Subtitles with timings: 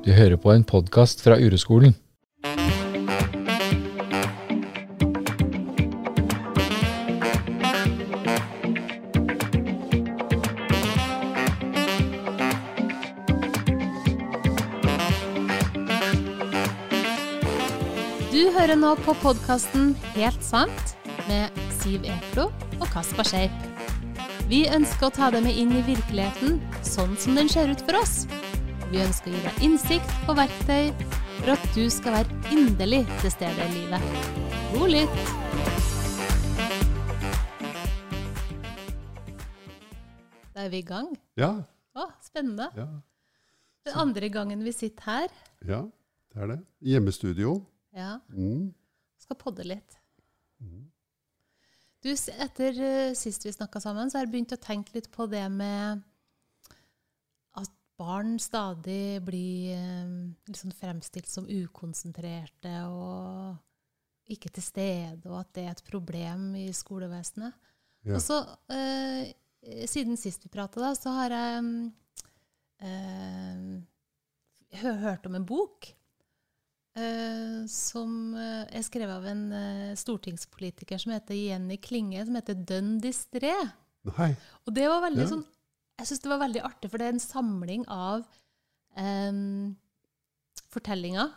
[0.00, 1.92] Du hører på en podkast fra Ureskolen.
[18.30, 20.96] Du hører nå på podkasten Helt sant
[21.28, 22.48] med Siv Eklo
[22.80, 23.52] og Kaspar Scheip.
[24.48, 28.00] Vi ønsker å ta deg med inn i virkeligheten sånn som den ser ut for
[28.00, 28.24] oss.
[28.90, 30.90] Vi ønsker å gi deg innsikt og verktøy
[31.40, 34.10] for at du skal være inderlig til stede i livet.
[34.74, 36.20] God lytt!
[40.54, 41.12] Da er vi i gang.
[41.38, 41.52] Ja,
[41.96, 42.68] Å, spennende.
[42.76, 42.86] ja,
[43.84, 45.28] Det er andre gangen vi sitter her.
[45.66, 45.82] ja,
[46.34, 46.58] det er det.
[46.80, 47.66] Hjemmestudio.
[47.94, 48.74] Ja, Mm.
[49.18, 49.96] skal podde litt.
[52.02, 55.26] Du, etter eh, sist vi snakka sammen, så har jeg begynt å tenke litt på
[55.28, 56.02] det med
[58.00, 59.76] barn stadig blir
[60.48, 63.58] liksom sånn fremstilt som ukonsentrerte og
[64.30, 67.56] ikke til stede, og at det er et problem i skolevesenet.
[68.06, 68.14] Ja.
[68.16, 68.40] Og så,
[68.72, 69.32] eh,
[69.90, 71.64] siden sist vi prata, da, så har jeg
[72.86, 73.80] eh,
[75.02, 75.90] hørt om en bok
[76.96, 82.54] eh, som eh, er skrevet av en eh, stortingspolitiker som heter Jenny Klinge, som heter
[82.54, 83.56] 'Dønn distré'.
[84.14, 84.30] Nei.
[84.64, 85.32] Og det var veldig Ja.
[85.34, 85.44] sånn
[86.00, 88.24] Jeg syns det var veldig artig, for det er en samling av
[88.96, 89.74] um,
[90.72, 91.34] fortellinger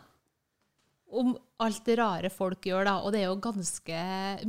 [1.14, 2.94] om alt det rare folk gjør, da.
[3.04, 3.98] Og det er jo ganske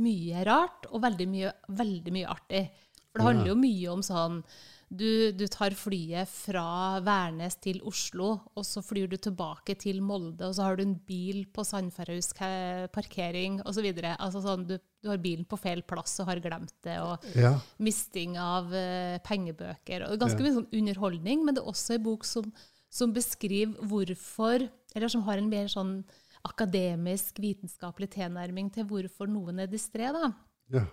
[0.02, 2.62] mye rart, og veldig mye, veldig mye artig.
[3.10, 4.40] For det handler jo mye om sånn
[4.88, 10.46] du, du tar flyet fra Værnes til Oslo, og så flyr du tilbake til Molde,
[10.46, 13.88] og så har du en bil på Sandferhus ka- parkering osv.
[14.14, 16.98] Altså sånn, du, du har bilen på feil plass og har glemt det.
[17.02, 17.56] og Ja.
[17.82, 20.06] misting av uh, pengebøker.
[20.10, 20.44] Og ganske Ja.
[20.46, 22.52] mye sånn underholdning, men det er også en bok som,
[22.90, 26.04] som beskriver hvorfor Eller som har en mer sånn
[26.46, 30.08] akademisk, vitenskapelig tilnærming til hvorfor noen er distré.
[30.14, 30.30] da.
[30.72, 30.84] Ja.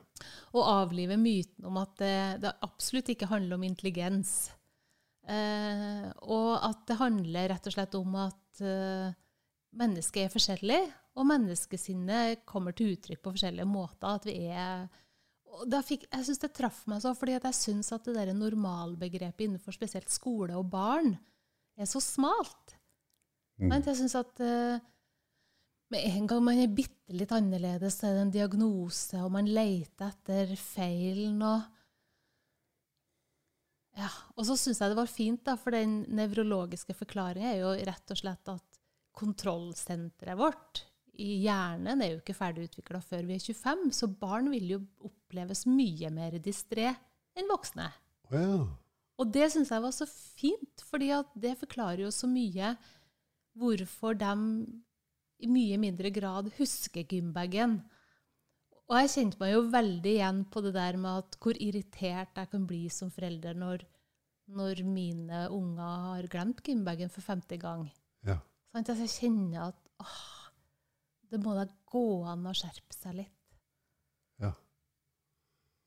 [0.54, 4.52] Og avlive myten om at det, det absolutt ikke handler om intelligens.
[5.24, 9.16] Eh, og at det handler rett og slett om at eh,
[9.80, 10.82] mennesket er forskjellig,
[11.18, 14.20] og menneskesinnet kommer til uttrykk på forskjellige måter.
[14.20, 14.86] At vi er
[15.54, 18.34] og da fikk, Jeg syns det traff meg så, fordi jeg syns at det der
[18.34, 21.14] normalbegrepet innenfor spesielt skole og barn
[21.78, 22.74] er så smalt.
[23.62, 23.68] Mm.
[23.70, 24.82] Men Jeg syns at eh,
[25.94, 30.12] med en gang man er bitte litt annerledes, er det en diagnose, og man leter
[30.12, 31.70] etter feilen og
[33.94, 34.08] Ja.
[34.34, 38.14] Og så syns jeg det var fint, da, for den nevrologiske forklaringen er jo rett
[38.16, 38.80] og slett at
[39.14, 40.82] kontrollsenteret vårt
[41.22, 44.80] i hjernen er jo ikke ferdig utvikla før vi er 25, så barn vil jo
[45.06, 46.88] oppleves mye mer distré
[47.38, 47.92] enn voksne.
[48.34, 48.72] Wow.
[49.22, 52.74] Og det syns jeg var så fint, fordi at det forklarer jo så mye
[53.62, 54.34] hvorfor de
[55.40, 57.80] i mye mindre grad husker gymbagen.
[58.92, 62.52] Og jeg kjente meg jo veldig igjen på det der med at hvor irritert jeg
[62.52, 63.86] kan bli som forelder når,
[64.54, 67.88] når mine unger har glemt gymbagen for femte gang.
[68.28, 68.40] ja.
[68.74, 70.52] Sånn, Altså, jeg kjenner at åh,
[71.32, 73.58] det må da gå an å skjerpe seg litt.
[74.42, 74.52] Ja.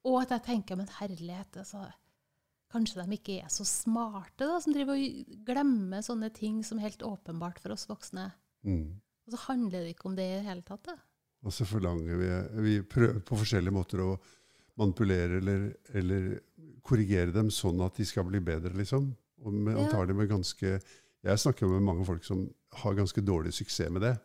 [0.07, 1.85] Og at jeg tenker, men herlighet, altså,
[2.73, 6.89] kanskje de ikke er så smarte, da, som driver og glemmer sånne ting som er
[6.89, 8.31] helt åpenbart for oss voksne.
[8.67, 8.97] Mm.
[9.27, 10.83] Og så handler det ikke om det i det hele tatt.
[10.87, 10.97] Da.
[11.45, 14.19] Og så forlanger vi Vi prøver på forskjellige måter å
[14.79, 16.41] manipulere eller, eller
[16.85, 19.15] korrigere dem sånn at de skal bli bedre, liksom.
[19.45, 19.87] Og med, Ja.
[19.87, 20.81] antagelig med ganske
[21.25, 24.19] Jeg snakker med mange folk som har ganske dårlig suksess med det.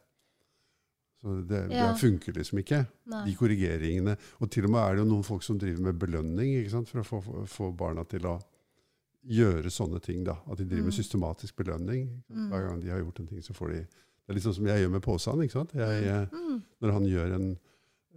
[1.22, 1.92] Så det, Ja.
[1.94, 3.26] det funker liksom ikke, Nei.
[3.26, 4.18] de korrigeringene.
[4.42, 6.88] Og til og med er det jo noen folk som driver med belønning ikke sant?
[6.90, 8.42] for å få, få- barna til å
[9.28, 10.24] gjøre sånne ting.
[10.24, 10.38] da.
[10.50, 11.04] At de driver med Mm.
[11.04, 12.24] systematisk belønning.
[12.32, 12.50] Mm.
[12.50, 13.88] Hver gang de har gjort en ting, så får de
[14.32, 15.42] Det er litt sånn som jeg gjør med påsan.
[15.44, 15.74] ikke sant?
[15.76, 16.62] Jeg, eh, Mm.
[16.82, 17.48] når han gjør en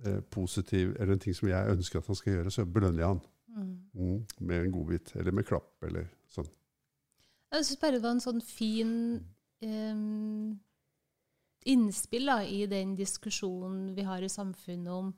[0.05, 3.07] eh, positiv, eller en ting som jeg ønsker at han skal gjøre, så belønner jeg
[3.09, 3.21] han
[3.55, 3.79] Mm.
[3.95, 6.47] mm, med en godbit, eller med klapp, eller sånn.
[7.53, 9.25] Jeg syns bare det var en sånn fin
[9.63, 10.61] um,
[11.67, 15.13] innspill da, i den diskusjonen vi har i samfunnet om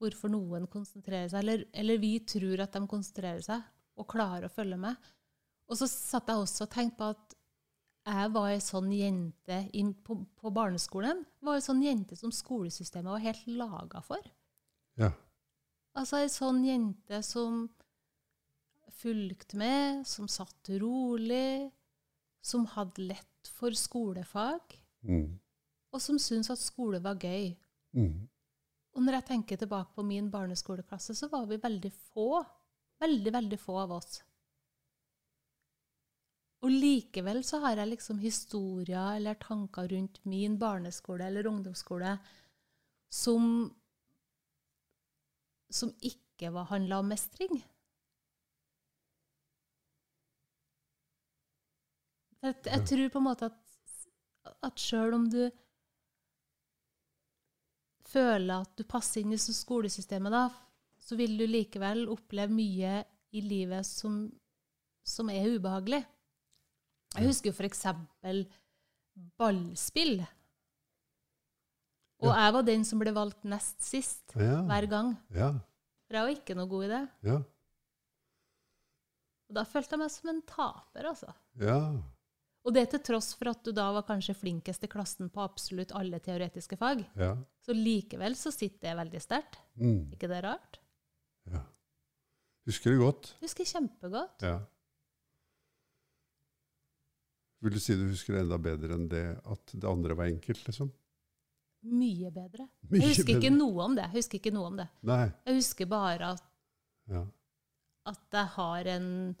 [0.00, 3.62] hvorfor noen konsentrerer seg, eller, eller vi tror at de konsentrerer seg,
[3.96, 4.96] og klarer å følge med.
[5.68, 7.35] Og så satt jeg også og tenkte på at
[8.06, 9.56] jeg var ei sånn jente
[10.06, 11.24] på, på barneskolen.
[11.42, 14.22] var ei sånn jente som skolesystemet var helt laga for.
[14.96, 15.10] Ja.
[15.96, 17.64] Altså ei sånn jente som
[18.96, 21.70] fulgte med, som satt rolig,
[22.46, 24.60] som hadde lett for skolefag,
[25.06, 25.38] Mm.
[25.92, 27.56] og som syntes at skole var gøy.
[27.94, 28.28] Mm.
[28.94, 32.44] Og når jeg tenker tilbake på min barneskoleklasse, så var vi veldig få.
[33.00, 34.22] Veldig, veldig få av oss.
[36.66, 42.16] Og likevel så har jeg liksom historier eller tanker rundt min barneskole eller ungdomsskole
[43.12, 43.68] som,
[45.70, 47.60] som ikke var handla om mestring.
[52.42, 53.62] Jeg, jeg tror på en måte at,
[54.66, 55.44] at sjøl om du
[58.10, 60.44] føler at du passer inn i skolesystemet, da,
[60.98, 62.98] så vil du likevel oppleve mye
[63.38, 64.24] i livet som,
[65.06, 66.02] som er ubehagelig.
[67.14, 67.84] Jeg husker jo f.eks.
[69.38, 70.18] ballspill.
[72.24, 74.62] Og jeg var den som ble valgt nest sist Ja.
[74.66, 75.16] hver gang.
[75.36, 75.52] Ja.
[76.08, 77.02] For jeg var ikke noe god i det.
[77.28, 77.36] Ja.
[79.48, 81.32] Og da følte jeg meg som en taper, altså.
[81.60, 81.78] Ja.
[82.66, 85.92] Og det til tross for at du da var kanskje flinkest i klassen på absolutt
[85.94, 87.04] alle teoretiske fag.
[87.14, 87.36] Ja.
[87.62, 89.60] Så likevel så sitter det veldig sterkt.
[89.78, 90.12] Mm.
[90.16, 90.80] ikke det rart?
[91.52, 91.62] ja.
[92.66, 93.36] Husker du godt.
[93.40, 94.42] Husker kjempegodt.
[94.42, 94.56] Ja.
[97.64, 100.60] Vil du si du husker det enda bedre enn det at det andre var enkelt,
[100.68, 100.90] liksom?
[101.86, 102.66] Mye bedre.
[102.90, 103.56] Mye Jeg husker ikke bedre.
[103.56, 104.04] noe om det.
[104.08, 104.88] Jeg husker ikke noe om det.
[105.06, 105.24] Nei.
[105.46, 106.42] Jeg husker bare at,
[107.08, 107.22] Ja.
[108.06, 109.36] at jeg har en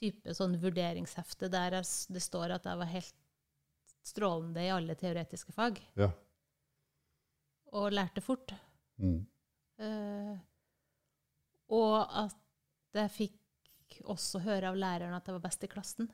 [0.00, 3.14] type sånn vurderingshefte der jeg, det står at jeg var helt
[4.04, 6.10] strålende i alle teoretiske fag, Ja.
[7.72, 8.52] og lærte fort.
[8.98, 9.26] Mm.
[9.78, 10.38] Uh,
[11.74, 12.36] og at
[12.94, 16.10] jeg fikk også høre av læreren at jeg var best i klassen.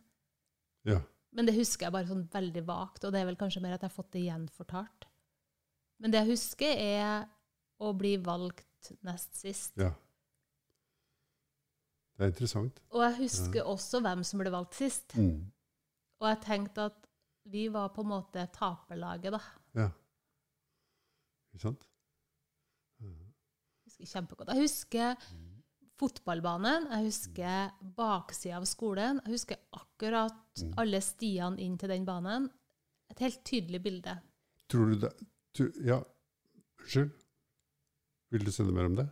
[0.84, 1.00] Ja.
[1.36, 3.84] Men det husker jeg bare sånn veldig vagt, og det er vel kanskje mer at
[3.84, 5.06] jeg har fått det gjenfortalt.
[6.00, 7.28] Men det jeg husker, er
[7.80, 9.76] å bli valgt nest sist.
[9.80, 9.92] ja.
[12.20, 12.82] Det er interessant.
[12.92, 15.14] Og jeg husker også hvem som ble valgt sist.
[15.16, 15.46] Mm.
[16.20, 17.06] Og jeg tenkte at
[17.48, 19.40] vi var på en måte taperlaget, da.
[19.78, 19.86] Ja.
[21.54, 21.86] Ikke sant?
[23.00, 23.14] Jeg
[23.86, 24.52] husker kjempegodt.
[24.52, 25.24] Jeg husker
[26.00, 29.20] fotballbanen, jeg husker baksida av skolen.
[29.26, 30.72] Jeg husker akkurat Mm.
[30.82, 32.50] alle stiene inn til den banen.
[33.10, 34.18] Et helt tydelig bilde.
[34.68, 35.12] Tror du det
[35.54, 36.02] tu, Ja,
[36.80, 37.10] unnskyld?
[38.30, 39.08] Vil du si noe mer om det?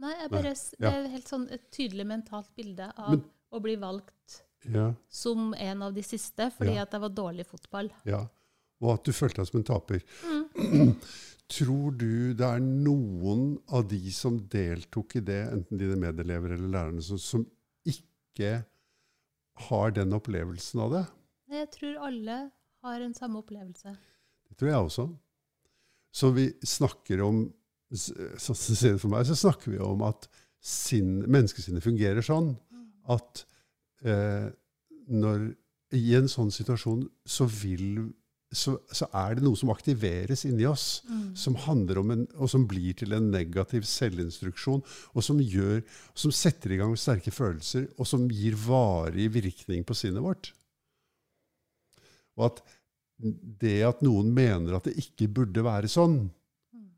[0.00, 0.90] Nei, jeg Nei, bare, ja.
[0.90, 4.94] det er helt sånn et tydelig mentalt bilde av Men- å bli valgt Ja.
[5.08, 6.82] som en av de siste, fordi Ja.
[6.82, 7.90] at jeg var dårlig i fotball.
[8.04, 8.26] ja.
[8.80, 10.02] Og at du følte deg som en taper.
[10.24, 10.96] Mm.
[11.52, 16.70] Tror du det er noen av de som deltok i det, enten dine medelever eller
[16.72, 17.44] lærerne, som, som
[17.88, 18.62] ikke
[19.68, 21.02] har den opplevelsen av det?
[21.52, 22.38] Jeg tror alle
[22.82, 23.92] har en samme opplevelse.
[24.48, 25.06] Det tror jeg også.
[26.12, 27.44] Så vi snakker om
[27.92, 30.24] Sånn som ser for meg, så snakker vi om at
[30.64, 32.54] sin, menneskesinnet fungerer sånn
[33.12, 33.42] at
[34.00, 34.46] eh,
[35.12, 35.50] når
[35.98, 38.06] i en sånn situasjon så vil
[38.52, 41.34] så, så er det noe som aktiveres inni oss, Mm.
[41.36, 44.82] som handler om en, og som blir til en negativ selvinstruksjon,
[45.14, 45.82] og som, gjør,
[46.14, 50.52] som setter i gang sterke følelser, og som gir varig virkning på sinnet vårt.
[52.36, 52.62] Og at
[53.62, 56.30] det at noen mener at det ikke burde være sånn,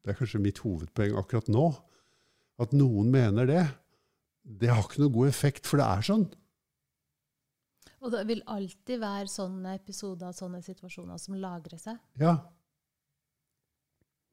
[0.05, 1.71] det er kanskje mitt hovedpoeng akkurat nå,
[2.61, 3.65] at noen mener det,
[4.45, 6.27] det har ikke noe god effekt, for det er sånn.
[8.05, 11.97] Og det vil alltid være sånne episoder og sånne situasjoner som lagrer seg.
[12.21, 12.37] Ja,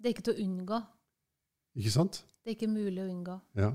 [0.01, 0.77] Det er ikke til å unngå.
[1.77, 2.23] ikke sant?
[2.41, 3.35] Det er ikke mulig å unngå.
[3.55, 3.69] Ja.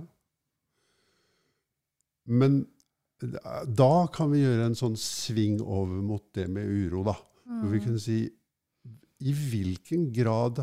[2.26, 2.65] Men
[3.79, 7.15] da kan vi gjøre en sånn sving over mot det med uro, da.
[7.47, 8.19] Hvor vi kunne si
[9.23, 10.59] I hvilken grad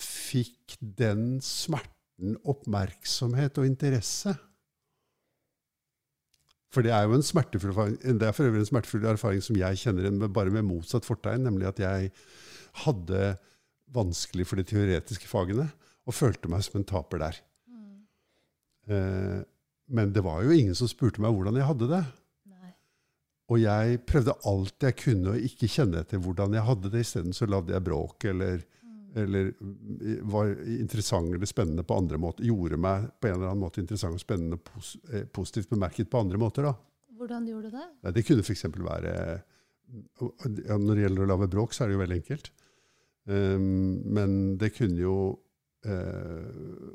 [0.00, 4.32] fikk den smerten oppmerksomhet og interesse?
[6.70, 9.58] For det er jo en smertefull erfaring, det er for øvrig en smertefull erfaring som
[9.58, 12.12] jeg kjenner igjen, bare med motsatt fortegn, nemlig at jeg
[12.84, 13.34] hadde
[13.90, 15.66] vanskelig for de teoretiske fagene,
[16.06, 17.40] og følte meg som en taper der.
[18.90, 19.40] Eh,
[19.90, 22.00] men det var jo ingen som spurte meg hvordan jeg hadde det.
[22.50, 22.72] Nei.
[23.50, 27.02] Og jeg prøvde alt jeg kunne å ikke kjenne etter hvordan jeg hadde det.
[27.06, 28.62] Isteden så lagde jeg bråk eller,
[29.18, 32.46] eller mm, var interessant eller spennende på andre måter.
[32.46, 36.22] Gjorde meg på en eller annen måte interessant og spennende pos eh, positivt bemerket på
[36.22, 36.68] andre måter.
[36.68, 36.74] da.
[37.20, 37.86] Hvordan gjorde du det?
[38.04, 38.64] Nei, Det kunne f.eks.
[38.70, 39.14] være
[40.70, 42.50] ja, Når det gjelder å lage bråk, så er det jo veldig enkelt.
[43.30, 45.16] Um, men det kunne jo
[45.84, 46.90] uh,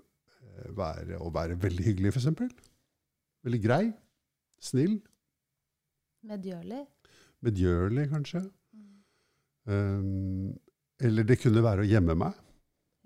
[0.75, 2.55] være å være veldig hyggelig, f.eks.
[3.45, 3.83] Veldig grei.
[4.63, 4.97] Snill.
[6.25, 6.85] Medgjørlig?
[7.45, 8.41] Medgjørlig, kanskje.
[9.65, 10.55] Um,
[11.01, 12.41] eller det kunne være å gjemme meg.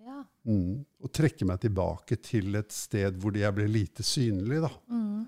[0.06, 0.22] Ja.
[0.50, 0.86] Mm.
[1.02, 4.62] Og trekke meg tilbake til et sted hvor jeg ble lite synlig.
[4.66, 4.72] da.
[4.92, 5.28] Mm.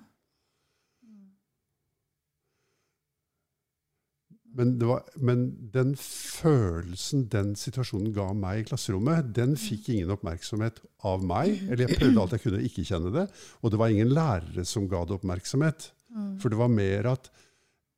[4.52, 10.12] Men, det var, men den følelsen den situasjonen ga meg i klasserommet, den fikk ingen
[10.12, 11.62] oppmerksomhet av meg.
[11.70, 13.26] Eller jeg prøvde alt jeg kunne ikke kjenne det.
[13.62, 15.88] Og det var ingen lærere som ga det oppmerksomhet.
[16.12, 16.34] Mm.
[16.44, 17.32] For det var mer at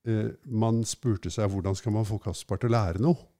[0.06, 3.33] eh, man spurte seg hvordan skal man få Kaspar til å lære noe.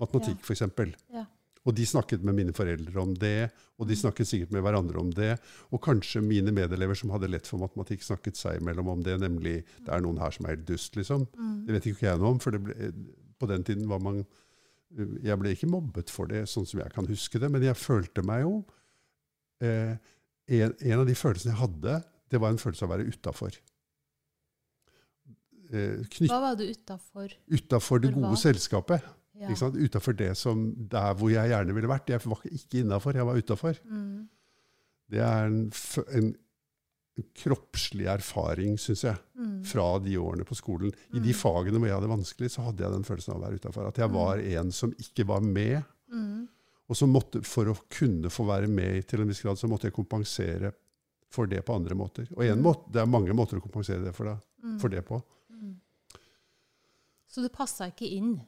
[0.00, 0.96] Matematikk, for f.eks.
[1.14, 1.26] Ja.
[1.68, 5.10] Og de snakket med mine foreldre om det, og de snakket sikkert med hverandre om
[5.12, 5.34] det.
[5.68, 9.58] Og kanskje mine medelever som hadde lett for matematikk, snakket seg imellom om det, nemlig
[9.84, 11.26] det er noen her som er helt dust, liksom.
[11.36, 11.58] Mm.
[11.66, 12.92] Det vet ikke jeg noe om, for det ble,
[13.40, 14.24] på den tiden var man
[15.22, 18.24] Jeg ble ikke mobbet for det, sånn som jeg kan huske det, men jeg følte
[18.26, 18.54] meg jo
[19.62, 19.92] eh,
[20.50, 22.00] en, en av de følelsene jeg hadde,
[22.32, 23.54] det var en følelse av å være utafor.
[25.70, 27.36] Eh, Hva var du utafor?
[27.54, 29.04] utafor det gode selskapet.
[29.40, 29.48] Ja.
[29.48, 32.06] Utafor det som Der hvor jeg gjerne ville vært.
[32.12, 33.78] Jeg var ikke innafor, jeg var utafor.
[33.88, 34.28] Mm.
[35.10, 35.72] Det er en,
[36.14, 36.34] en
[37.36, 39.64] kroppslig erfaring, syns jeg, Mm.
[39.64, 40.92] fra de årene på skolen.
[41.14, 41.40] I de Mm.
[41.40, 43.88] fagene hvor jeg hadde vanskelig, så hadde jeg den følelsen av å være utafor.
[43.88, 45.82] At jeg var en som ikke var med.
[46.12, 46.48] Mm.
[46.88, 49.84] Og som måtte, for å kunne få være med til en viss grad, så måtte
[49.88, 50.72] jeg kompensere
[51.30, 52.26] for det på andre måter.
[52.36, 52.62] Og en Mm.
[52.64, 54.78] måte, det er mange måter å kompensere det for, Mm.
[54.80, 55.22] for det på.
[55.52, 55.76] Mm.
[57.28, 58.40] Så du passa ikke inn?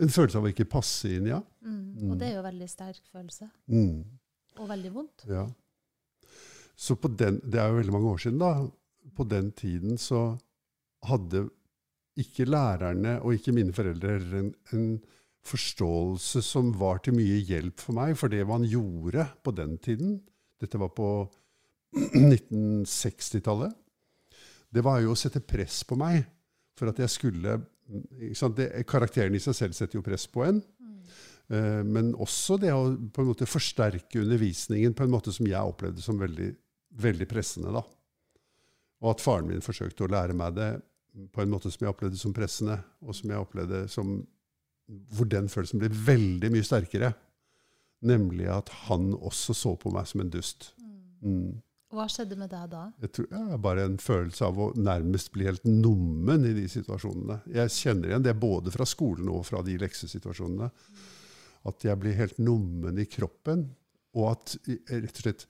[0.00, 1.40] En følelse av å ikke passe inn, ja.
[1.64, 1.80] Mm.
[1.94, 2.10] Mm.
[2.10, 3.50] Og det er jo en veldig sterk følelse.
[3.72, 4.04] Mm.
[4.60, 5.24] Og veldig vondt.
[5.28, 5.44] Ja.
[6.80, 8.52] Så på den, det er jo veldig mange år siden, da.
[9.16, 10.22] På den tiden så
[11.08, 11.48] hadde
[12.20, 14.86] ikke lærerne og ikke mine foreldre en, en
[15.46, 18.16] forståelse som var til mye hjelp for meg.
[18.20, 20.18] For det man gjorde på den tiden,
[20.60, 21.10] dette var på
[22.16, 23.76] 1960-tallet,
[24.70, 26.22] det var jo å sette press på meg
[26.78, 27.58] for at jeg skulle?
[28.56, 30.60] Det, Karakteren i seg selv setter jo press på en.
[30.80, 30.98] Mm.
[31.50, 35.72] Eh, Men også det å på en måte forsterke undervisningen på en måte som jeg
[35.72, 36.52] opplevde som veldig,
[37.02, 37.74] veldig pressende.
[37.74, 37.82] da.
[39.00, 40.70] Og at faren min forsøkte å lære meg det
[41.34, 44.20] på en måte som jeg opplevde som pressende, og som jeg opplevde som
[45.14, 47.12] hvor den følelsen ble veldig mye sterkere.
[48.06, 50.72] Nemlig at han også så på meg som en dust.
[51.22, 51.60] Mm.
[51.90, 52.84] Hva skjedde med deg da?
[53.02, 57.40] Jeg tror er bare en følelse av å nærmest bli helt nummen i de situasjonene.
[57.50, 60.68] Jeg kjenner igjen det både fra skolen og fra de leksesituasjonene.
[61.66, 63.66] At jeg blir helt nummen i kroppen.
[64.14, 65.48] Og at rett og slett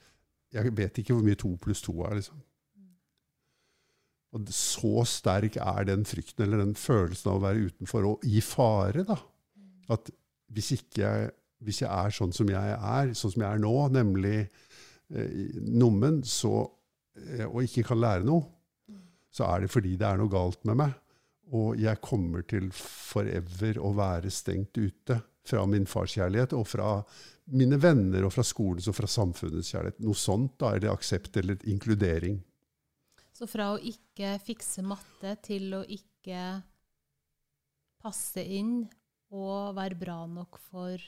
[0.51, 2.41] Jeg vet ikke hvor mye to pluss to er, liksom.
[4.35, 8.43] Og så sterk er den frykten eller den følelsen av å være utenfor og i
[8.43, 9.05] fare.
[9.07, 9.17] da.
[9.95, 10.11] At
[10.55, 11.31] hvis, jeg,
[11.63, 14.37] hvis jeg er sånn som jeg er, sånn som jeg er nå, nemlig
[15.11, 16.71] nummen, så,
[17.19, 18.45] eh, og ikke kan lære noe,
[19.31, 20.95] så er det fordi det er noe galt med meg.
[21.55, 26.93] Og jeg kommer til forever å være stengt ute fra min fars kjærlighet og fra
[27.51, 29.99] mine venner og fra skolens og fra samfunnets kjærlighet.
[30.05, 32.39] Noe sånt, da, eller aksept eller inkludering.
[33.35, 36.61] Så fra å ikke fikse matte til å ikke
[38.01, 38.85] passe inn
[39.35, 41.03] og være bra nok for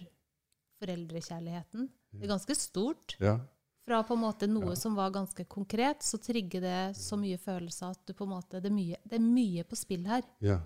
[0.82, 1.90] foreldrekjærligheten.
[2.12, 3.16] Det er ganske stort.
[3.22, 3.38] Ja.
[3.82, 4.78] Fra på en måte noe Ja.
[4.78, 8.60] som var ganske konkret, så trigger det så mye følelser at du på en måte,
[8.60, 10.22] det, er mye, det er mye på spill her.
[10.40, 10.60] Ja.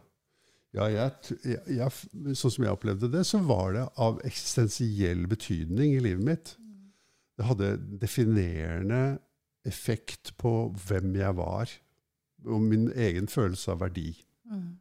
[0.77, 5.97] ja jeg, jeg, jeg, sånn som jeg opplevde det, så var det av eksistensiell betydning
[5.97, 6.57] i livet mitt.
[7.37, 9.19] Det hadde definerende
[9.67, 11.73] effekt på hvem jeg var,
[12.47, 14.11] og min egen følelse av verdi.
[14.45, 14.77] Mm.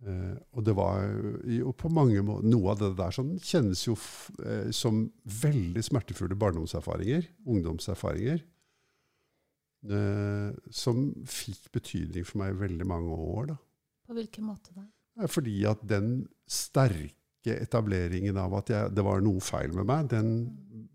[0.00, 1.02] Eh, og det var
[1.44, 3.96] jo på mange måter Noe av det der sånn kjennes jo
[4.46, 5.02] eh, som
[5.42, 8.40] veldig smertefulle barndomserfaringer, ungdomserfaringer,
[9.92, 13.52] eh, som fikk betydning for meg i veldig mange år.
[13.52, 13.58] da.
[14.08, 14.86] På hvilken måte da?
[15.20, 20.08] Eh, Fordi at den sterke etableringen av at jeg, det var noe feil med meg,
[20.12, 20.32] den,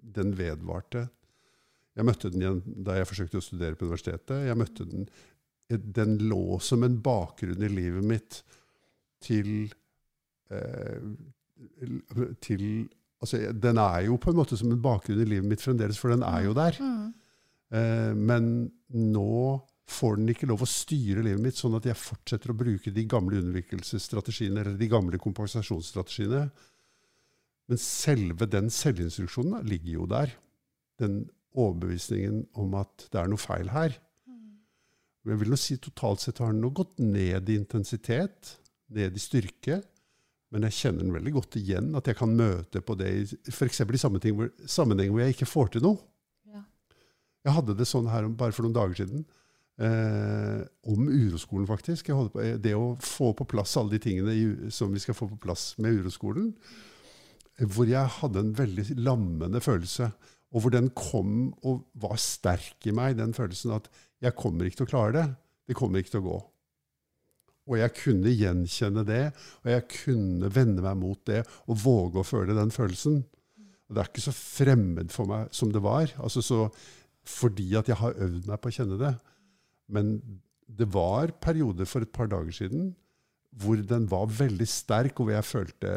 [0.02, 1.08] den vedvarte.
[1.96, 4.48] Jeg møtte den igjen da jeg forsøkte å studere på universitetet.
[4.50, 5.08] Jeg møtte Den
[5.70, 8.44] den lå som en bakgrunn i livet mitt
[9.24, 9.70] til,
[10.52, 11.06] eh,
[12.42, 12.66] til
[13.22, 16.14] altså, Den er jo på en måte som en bakgrunn i livet mitt fremdeles, for
[16.14, 16.78] den er jo der.
[16.80, 17.14] Mm.
[17.72, 22.52] Eh, men nå får den ikke lov å styre livet mitt, sånn at jeg fortsetter
[22.52, 26.48] å bruke de gamle undervikelsesstrategiene eller de gamle kompensasjonsstrategiene.
[27.70, 30.34] Men selve den selvinstruksjonen da, ligger jo der.
[31.02, 31.24] Den
[31.56, 33.96] overbevisningen om at det er noe feil her.
[35.26, 38.56] Men jeg vil nå si totalt sett har den nå gått ned i intensitet,
[38.94, 39.80] ned i styrke.
[40.54, 43.10] Men jeg kjenner den veldig godt igjen, at jeg kan møte på det
[43.50, 43.82] f.eks.
[43.82, 45.98] i sammenheng hvor, sammenheng hvor jeg ikke får til noe.
[46.52, 46.62] Ja.
[47.48, 49.26] Jeg hadde det sånn her bare for noen dager siden.
[49.76, 52.08] Eh, om uroskolen, faktisk.
[52.14, 55.28] På, eh, det å få på plass alle de tingene i, som vi skal få
[55.34, 56.54] på plass med uroskolen.
[57.60, 60.14] eh, Hvor jeg hadde en veldig lammende følelse.
[60.54, 63.90] Og hvor den kom og var sterk i meg, den følelsen at
[64.22, 65.36] jeg kommer ikke til å klare det.
[65.68, 66.40] Det kommer ikke til å gå.
[67.66, 69.24] Og jeg kunne gjenkjenne det,
[69.64, 73.24] og jeg kunne vende meg mot det og våge å føle den følelsen.
[73.86, 76.12] Og det er ikke så fremmed for meg som det var.
[76.22, 76.68] Altså så,
[77.26, 79.16] fordi at jeg har øvd meg på å kjenne det.
[79.90, 80.20] Men
[80.66, 82.94] det var perioder for et par dager siden
[83.56, 85.92] hvor den var veldig sterk, og hvor jeg følte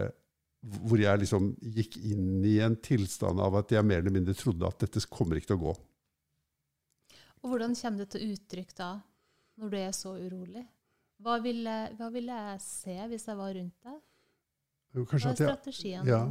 [0.89, 4.67] hvor jeg liksom gikk inn i en tilstand av at jeg mer eller mindre trodde
[4.67, 5.75] at dette kommer ikke til å gå.
[7.39, 8.91] Og hvordan kommer det til uttrykk da,
[9.59, 10.65] når du er så urolig?
[11.19, 13.99] Hva ville, hva ville jeg se hvis jeg var rundt deg?
[14.99, 16.07] Kanskje Hva er jeg, strategien?
[16.09, 16.23] ja.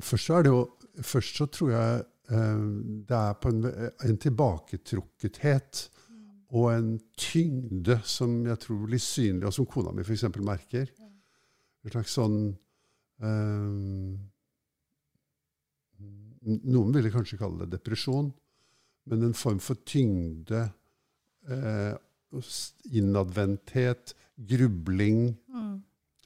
[0.00, 0.62] Først så det jo
[1.02, 2.00] Først så tror jeg
[2.36, 2.64] eh,
[3.08, 3.62] det er på en,
[4.04, 5.86] en tilbaketrukkethet
[6.52, 10.26] og en tyngde som jeg tror blir synlig, og som kona mi f.eks.
[10.44, 10.90] merker.
[11.80, 12.36] En slags sånn
[13.24, 13.72] eh,
[16.42, 18.28] Noen ville kanskje kalle det depresjon,
[19.08, 20.64] men en form for tyngde,
[21.48, 21.92] eh,
[22.92, 25.32] innadvendthet, grubling.
[25.52, 25.74] Mm.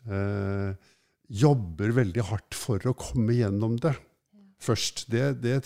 [0.06, 0.92] Eh,
[1.26, 3.96] jobber veldig hardt for å komme gjennom det
[4.62, 5.06] først.
[5.12, 5.56] Det, det,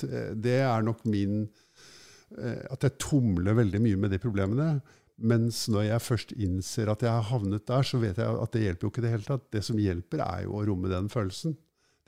[0.40, 1.42] det er nok min
[2.38, 4.73] eh, At jeg tumler veldig mye med de problemene.
[5.20, 8.62] Mens når jeg først innser at jeg har havnet der, så vet jeg at det
[8.64, 9.49] hjelper jo ikke det hele tatt.
[9.52, 11.59] Det som hjelper, er jo å romme den følelsen.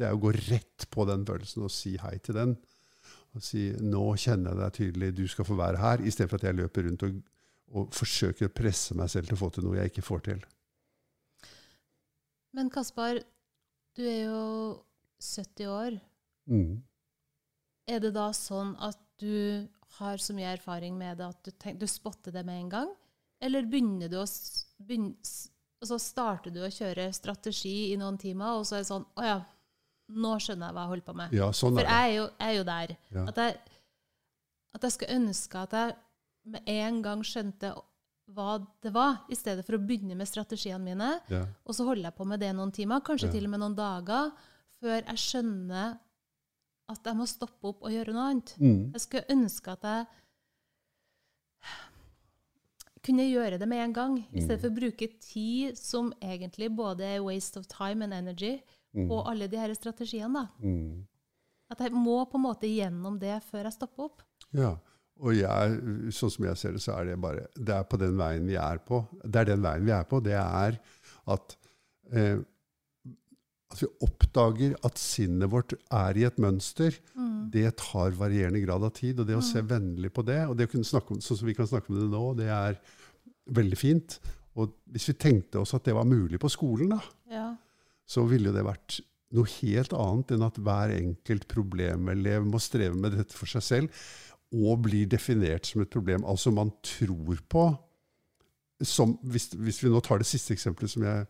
[0.00, 2.54] Det er å gå rett på den følelsen og si hei til den.
[3.36, 6.56] Og si 'nå kjenner jeg deg tydelig, du skal få være her', istedenfor at jeg
[6.56, 7.20] løper rundt og,
[7.72, 10.40] og forsøker å presse meg selv til å få til noe jeg ikke får til.
[12.52, 13.22] Men Kaspar,
[13.96, 14.42] du er jo
[15.22, 15.96] 70 år.
[16.50, 16.82] Mm.
[17.88, 19.64] Er det da sånn at du
[19.98, 22.92] har så mye erfaring med det at du, tenk, du spotter det med en gang?
[23.42, 24.26] Eller begynner du å
[24.82, 25.16] begynner,
[25.82, 29.06] og så starter du å kjøre strategi i noen timer, og så er det sånn
[29.18, 29.40] Å ja,
[30.12, 31.34] nå skjønner jeg hva jeg holder på med.
[31.34, 32.94] Ja, sånn For jeg er jo, jeg er jo der.
[33.16, 33.24] Ja.
[33.32, 33.80] At, jeg,
[34.76, 35.96] at jeg skulle ønske at jeg
[36.44, 37.74] med en gang skjønte
[38.32, 41.20] hva det var, i stedet for å begynne med strategiene mine.
[41.28, 41.44] Ja.
[41.66, 43.32] Og så holder jeg på med det noen timer, kanskje Ja.
[43.32, 44.32] til og med noen dager,
[44.80, 45.98] før jeg skjønner
[46.88, 48.54] at jeg må stoppe opp og gjøre noe annet.
[48.58, 48.92] Mm.
[48.92, 50.06] Jeg skulle ønske at jeg
[53.02, 54.44] kunne gjøre det med en gang, i Mm.
[54.44, 58.60] stedet for å bruke tid som egentlig både er waste of time and energy,
[58.94, 60.32] og alle de her strategiene.
[60.32, 60.48] da.
[60.62, 61.06] Mm.
[61.70, 64.22] At jeg må på en måte gjennom det før jeg stopper opp.
[64.52, 64.76] Ja.
[65.22, 65.74] Og jeg,
[66.14, 68.56] sånn som jeg ser det, så er det bare Det er på den veien vi
[68.58, 69.04] er på.
[69.22, 70.18] Det er den veien vi er på.
[70.24, 70.78] Det er
[71.36, 71.56] at
[72.12, 72.40] eh,
[73.72, 76.92] at vi oppdager at sinnet vårt er i et mønster,
[77.54, 79.22] det tar varierende grad av tid.
[79.22, 81.48] Og det å se vennlig på det, og det å kunne snakke om sånn som
[81.48, 82.76] vi kan snakke om det nå, det er
[83.48, 84.18] veldig fint.
[84.60, 87.00] Og hvis vi tenkte oss at det var mulig på skolen, da,
[87.32, 87.46] Ja.
[88.04, 89.00] så ville det vært
[89.32, 94.04] noe helt annet enn at hver enkelt problemelev må streve med dette for seg selv
[94.52, 96.24] og blir definert som et problem.
[96.28, 97.64] Altså man tror på
[98.82, 101.26] som, hvis, hvis vi nå tar det siste eksempelet som jeg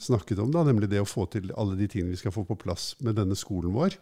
[0.00, 2.56] snakket om, da, nemlig det å få til alle de tingene vi skal få på
[2.60, 3.96] plass med denne skolen vår.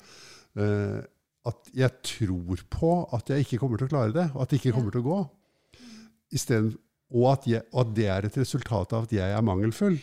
[0.61, 1.01] Eh,
[1.49, 4.59] at jeg tror på at jeg ikke kommer til å klare det, og at det
[4.61, 5.19] ikke kommer til å gå.
[6.37, 6.75] Stedet,
[7.15, 9.97] og, at jeg, at det er et resultat av at jeg er mangelfull.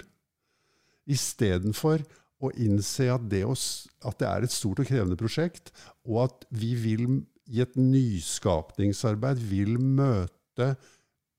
[1.11, 2.03] Istedenfor
[2.43, 5.71] å innse at det, å, s- at det er et stort og krevende prosjekt,
[6.07, 7.05] og at vi vil
[7.51, 10.73] i et nyskapningsarbeid vil møte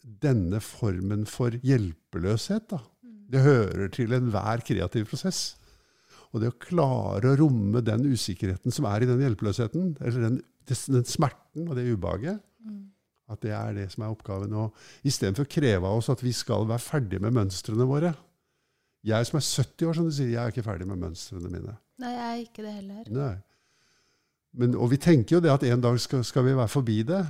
[0.04, 2.66] denne formen for hjelpeløshet.
[2.72, 2.80] Da.
[3.32, 5.54] Det hører til enhver kreativ prosess.
[6.34, 10.40] Og det å klare å romme den usikkerheten som er i den hjelpeløsheten, eller den,
[10.66, 12.42] den smerten og det ubehaget,
[13.30, 14.52] at det er det som er oppgaven.
[14.58, 18.12] Og istedenfor å kreve av oss at vi skal være ferdig med mønstrene våre.
[19.04, 21.76] Jeg som er 70 år, som du sier, jeg er ikke ferdig med mønstrene mine.
[22.02, 23.10] Nei, jeg er ikke det heller.
[23.12, 23.34] Nei.
[24.54, 27.22] Men, og vi tenker jo det at en dag skal, skal vi være forbi det.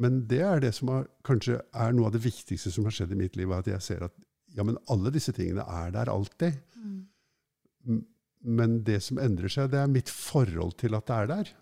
[0.00, 3.12] Men det er det som har, kanskje er noe av det viktigste som har skjedd
[3.12, 3.52] i mitt liv.
[3.52, 4.14] At jeg ser at
[4.56, 6.56] ja, men alle disse tingene er der alltid.
[6.76, 8.00] Mm.
[8.42, 11.52] Men det som endrer seg, det er mitt forhold til at det er der.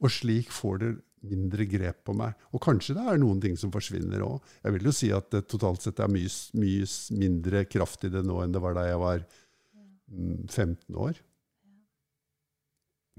[0.00, 0.90] Og slik får det
[1.30, 2.36] mindre grep på meg.
[2.56, 4.38] Og kanskje det er noen ting som forsvinner òg.
[4.64, 6.88] Jeg vil jo si at det totalt sett er mye, mye
[7.20, 9.26] mindre kraft i det nå enn det var da jeg var
[10.08, 11.20] mm, 15 år.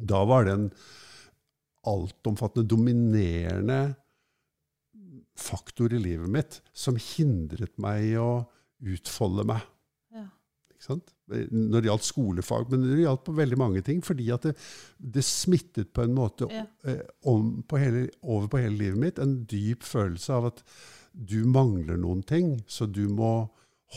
[0.02, 0.68] Da var det en
[1.88, 3.82] altomfattende, dominerende
[5.42, 8.44] faktor i livet mitt som hindret meg i å
[8.92, 9.64] utfolde meg.
[10.14, 10.26] Ja.
[10.92, 14.02] Når det gjaldt skolefag, men det gjaldt på veldig mange ting.
[14.06, 14.56] Fordi at det,
[14.98, 16.66] det smittet på en måte Ja.
[16.86, 20.64] eh, om på hele, over på hele livet mitt en dyp følelse av at
[21.14, 23.50] du mangler noen ting, så du må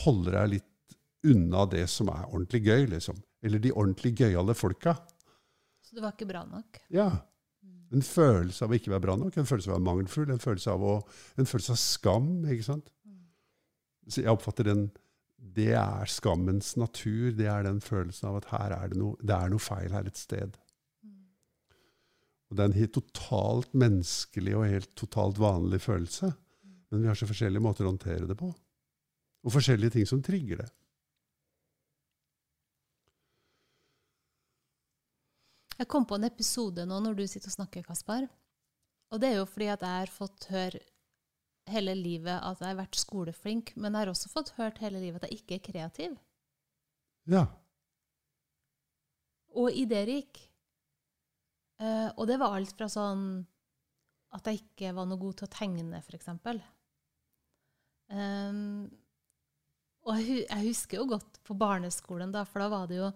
[0.03, 3.17] holde deg litt unna det som er ordentlig gøy, liksom.
[3.45, 4.95] Eller de ordentlig gøyale folka.
[5.81, 6.79] Så det var ikke bra nok.
[6.93, 7.09] Ja.
[7.95, 10.43] En følelse av å ikke være bra nok, en følelse av å være mangelfull, en
[10.43, 10.95] følelse av, å,
[11.39, 12.29] en følelse av skam.
[12.51, 12.91] ikke sant?
[14.11, 14.85] Så jeg oppfatter den
[15.55, 17.31] Det er skammens natur.
[17.37, 20.07] Det er den følelsen av at her er det noe, det er noe feil her
[20.09, 20.57] et sted.
[22.49, 26.31] Og det er en helt totalt menneskelig og helt totalt vanlig følelse.
[26.91, 28.49] Men vi har så forskjellige måter å håndtere det på.
[29.45, 30.69] Og forskjellige ting som trigger det.
[35.75, 38.27] Jeg kom på en episode nå når du sitter og snakker, Kaspar.
[39.11, 40.81] Og det er jo fordi at jeg har fått høre
[41.71, 45.23] hele livet at jeg har vært skoleflink, men jeg har også fått hørt hele livet
[45.23, 46.17] at jeg ikke er kreativ.
[47.31, 47.45] Ja.
[49.55, 50.43] Og idérik.
[51.81, 53.25] Uh, og det var alt fra sånn
[54.35, 56.29] at jeg ikke var noe god til å tegne, f.eks.
[58.11, 58.85] Um,
[60.05, 63.09] og jeg, jeg husker jo godt på barneskolen, da, for da var det jo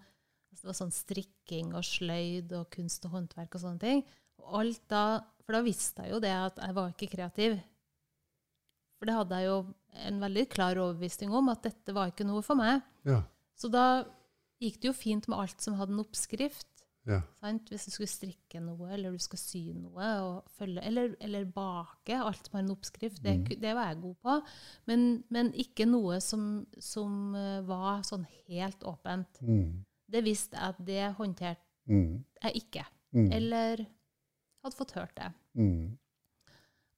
[0.49, 4.05] altså det var sånn strikking og sløyd og kunst og håndverk og sånne ting.
[4.43, 5.03] Og alt da,
[5.45, 7.59] for da visste jeg jo det at jeg var ikke kreativ.
[8.99, 9.59] For det hadde jeg jo
[10.09, 12.81] en veldig klar overbevisning om, at dette var ikke noe for meg.
[13.07, 13.21] Ja.
[13.59, 14.03] Så da
[14.59, 16.67] gikk det jo fint med alt som hadde en oppskrift.
[17.07, 17.21] ja.
[17.39, 17.71] Sant?
[17.71, 22.17] Hvis du skulle strikke noe, eller du skulle sy noe, og følge, eller, eller bake.
[22.17, 23.21] Alt som har en oppskrift.
[23.23, 23.62] Det, mm.
[23.63, 24.35] det var jeg god på.
[24.91, 29.39] Men, men ikke noe som, som eh, var sånn helt åpent.
[29.47, 29.79] Mm.
[30.10, 32.24] Det visste jeg at det håndterte Mm.
[32.43, 32.86] jeg ikke.
[33.13, 33.32] Mm.
[33.34, 33.78] Eller
[34.63, 35.32] hadde fått hørt det.
[35.58, 35.98] Mm.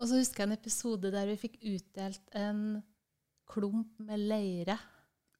[0.01, 2.83] Og så husker jeg en episode der vi fikk utdelt en
[3.47, 4.77] klump med leire.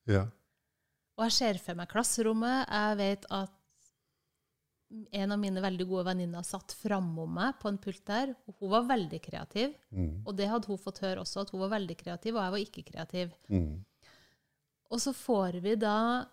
[0.08, 0.28] Ja.
[1.18, 2.68] Og jeg ser for meg klasserommet.
[2.70, 3.52] Jeg vet at
[5.16, 8.34] en av mine veldig gode venninner satt framom meg på en pult der.
[8.48, 10.24] og Hun var veldig kreativ, Mm.
[10.26, 12.60] og det hadde hun fått høre også, at hun var veldig kreativ, og jeg var
[12.60, 13.34] ikke kreativ.
[13.50, 13.86] Mm.
[14.92, 16.26] Og så får vi da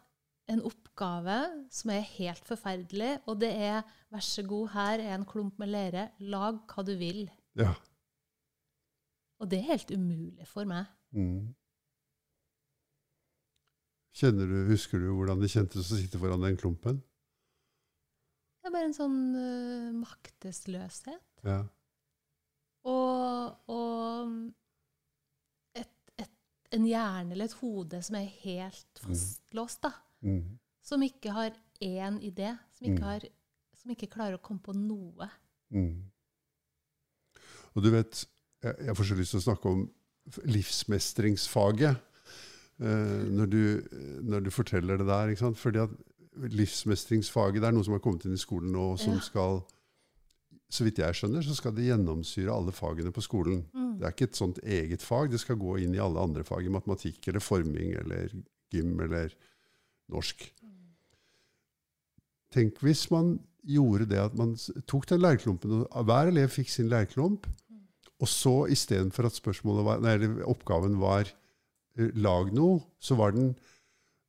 [0.49, 1.39] en oppgave
[1.73, 3.83] som er helt forferdelig, og det er
[4.13, 7.27] vær så god, her er en klump med lere, lag hva du vil.
[7.59, 7.75] Ja.
[9.39, 10.89] Og det er helt umulig for meg.
[11.15, 11.55] Mm.
[14.19, 16.99] Du, Husker du hvordan det kjentes å sitte foran den klumpen?
[18.59, 21.45] Det er bare en sånn uh, maktesløshet.
[21.47, 21.61] Ja.
[22.89, 26.35] Og, og et, et,
[26.75, 29.93] en hjerne eller et hode som er helt fastlåst, da.
[30.25, 30.59] Mm.
[30.83, 31.53] Som ikke har
[31.83, 32.57] én idé.
[32.77, 33.09] Som ikke, Mm.
[33.09, 33.21] har,
[33.77, 35.29] som ikke klarer å komme på noe.
[35.71, 36.05] Mm.
[37.77, 38.25] Og du vet,
[38.63, 39.91] jeg, jeg får så lyst til å snakke om
[40.45, 41.97] livsmestringsfaget.
[42.79, 43.63] Uh, når, du,
[44.23, 45.29] når du forteller det der.
[45.33, 45.59] Ikke sant?
[45.59, 45.91] Fordi at
[46.55, 49.21] livsmestringsfaget det er noe som har kommet inn i skolen nå, som Ja.
[49.21, 49.65] skal
[50.71, 53.63] Så vidt jeg skjønner, så skal det gjennomsyre alle fagene på skolen.
[53.73, 53.95] Mm.
[53.99, 55.31] Det er ikke et sånt eget fag.
[55.33, 58.29] Det skal gå inn i alle andre fag, i matematikk eller forming eller
[58.71, 59.33] gym eller
[60.13, 60.45] norsk.
[62.55, 63.37] Tenk hvis man
[63.69, 64.55] gjorde det at man
[64.89, 67.49] tok den leirklumpen, og hver elev fikk sin leirklump,
[68.19, 70.17] og så istedenfor at var, nei,
[70.49, 73.53] oppgaven var eh, lag noe, så var den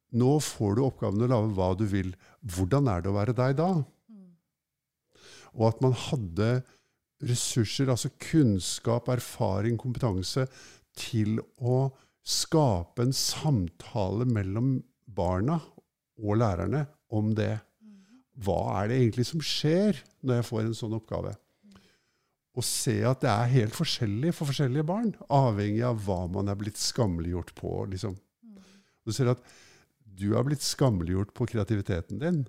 [0.09, 2.11] nå får du oppgaven å lage hva du vil.
[2.41, 3.69] Hvordan er det å være deg da?
[5.57, 6.49] Og at man hadde
[7.25, 10.47] ressurser, altså kunnskap, erfaring, kompetanse,
[10.97, 11.89] til å
[12.25, 14.79] skape en samtale mellom
[15.15, 15.60] barna
[16.19, 17.56] og lærerne om det.
[18.39, 21.34] Hva er det egentlig som skjer når jeg får en sånn oppgave?
[22.58, 26.58] Og se at det er helt forskjellig for forskjellige barn, avhengig av hva man er
[26.60, 27.74] blitt skammeliggjort på.
[27.91, 28.15] Liksom.
[29.06, 29.43] Du ser at
[30.19, 32.41] du har blitt skammeliggjort på kreativiteten din.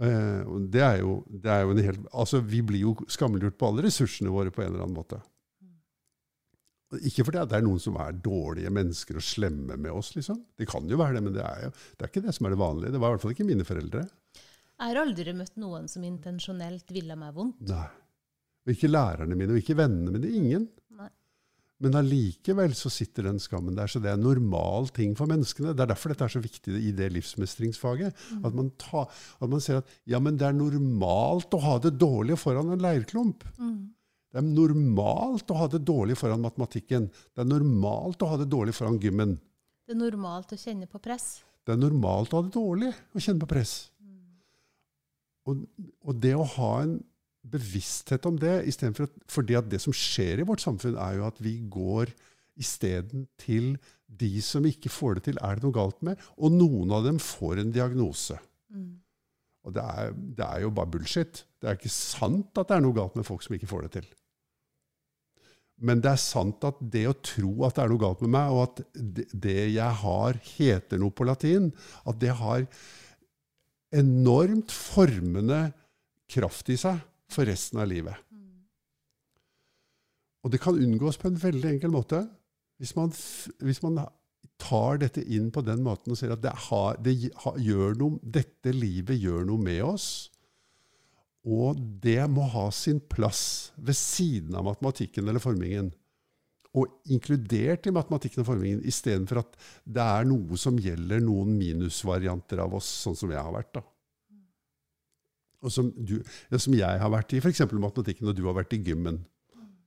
[0.00, 3.68] Eh, det er jo, det er jo en helt, altså Vi blir jo skammeliggjort på
[3.68, 5.20] alle ressursene våre på en eller annen måte.
[7.00, 10.42] Ikke fordi det er noen som er dårlige mennesker og slemme med oss, liksom.
[10.58, 12.54] Det kan jo være det, men det er jo det er ikke det som er
[12.54, 12.92] det vanlige.
[12.92, 14.04] Det var i hvert fall ikke mine foreldre.
[14.82, 17.64] Jeg har aldri møtt noen som intensjonelt ville meg vondt.
[17.70, 17.88] Nei.
[18.62, 20.30] Og ikke lærerne mine, og ikke vennene mine.
[20.38, 20.68] Ingen.
[20.98, 21.08] Nei.
[21.82, 23.90] Men allikevel så sitter den skammen der.
[23.90, 25.72] Så det er en normal ting for menneskene.
[25.74, 28.20] Det er derfor dette er så viktig i det livsmestringsfaget.
[28.42, 31.96] At, man tar, at man ser at ja, men det er normalt å ha det
[32.02, 33.46] dårlig foran en leirklump.
[34.32, 37.10] Det er normalt å ha det dårlig foran matematikken.
[37.36, 39.36] Det er normalt å ha det dårlig foran gymmen.
[39.84, 41.42] Det er normalt å kjenne på press.
[41.62, 43.74] Det er normalt å ha det dårlig å kjenne på press.
[45.50, 45.64] Og,
[46.06, 46.96] og det å ha en
[47.52, 51.26] bevissthet om det, istedenfor at fordi at det som skjer i vårt samfunn, er jo
[51.26, 52.14] at vi går
[52.62, 53.74] isteden til
[54.06, 56.20] de som ikke får det til, er det noe galt med?
[56.38, 58.38] Og noen av dem får en diagnose.
[59.66, 61.44] Og det er, det er jo bare bullshit.
[61.60, 63.92] Det er ikke sant at det er noe galt med folk som ikke får det
[63.98, 64.10] til.
[65.82, 68.52] Men det er sant at det å tro at det er noe galt med meg,
[68.52, 68.82] og at
[69.32, 71.70] det, jeg har, heter noe på latin,
[72.06, 72.66] at det har
[73.92, 75.64] enormt formende
[76.32, 77.00] kraft i seg
[77.32, 78.16] for resten av livet.
[80.42, 82.24] Og det kan unngås på en veldig enkel måte.
[82.82, 83.12] Hvis man,
[83.62, 84.00] hvis man
[84.62, 87.58] tar dette inn på den måten og ser at det, har, det har,
[87.98, 90.06] noe, dette livet gjør noe med oss,
[91.42, 95.92] og det må ha sin plass ved siden av matematikken eller formingen.
[96.72, 102.62] og inkludert i matematikken og formingen, istedenfor at det er noe som gjelder noen minusvarianter
[102.64, 103.74] av oss, sånn som jeg har vært.
[103.74, 103.82] da.
[105.60, 106.14] Og som, du,
[106.48, 107.60] ja, som jeg har vært i f.eks.
[107.68, 109.20] matematikken, og du har vært i gymmen.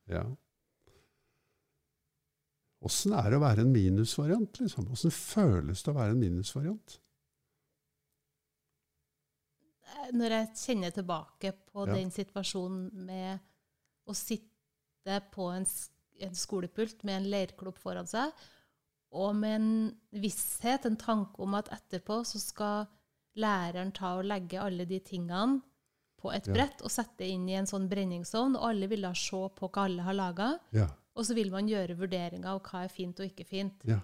[0.05, 0.27] Ja.
[2.85, 4.61] Åssen er det å være en minusvariant?
[4.61, 4.93] liksom?
[4.93, 6.99] Føles det å være en minusvariant?
[10.13, 11.93] Når jeg kjenner tilbake på Ja.
[11.93, 13.39] den situasjonen med
[14.07, 15.65] å sitte på en,
[16.21, 18.31] en skolepult med en leirklubb foran seg,
[19.11, 22.87] og med en visshet, en tanke om at etterpå så skal
[23.37, 25.61] læreren ta og legge alle de tingene
[26.21, 26.53] på et Ja.
[26.53, 29.85] brett og sette inn i en sånn brenningsovn, og alle vil da se på hva
[29.85, 30.87] alle har laga, Ja.
[31.15, 33.81] og så vil man gjøre vurderinger av hva er fint og ikke fint.
[33.85, 33.99] ja.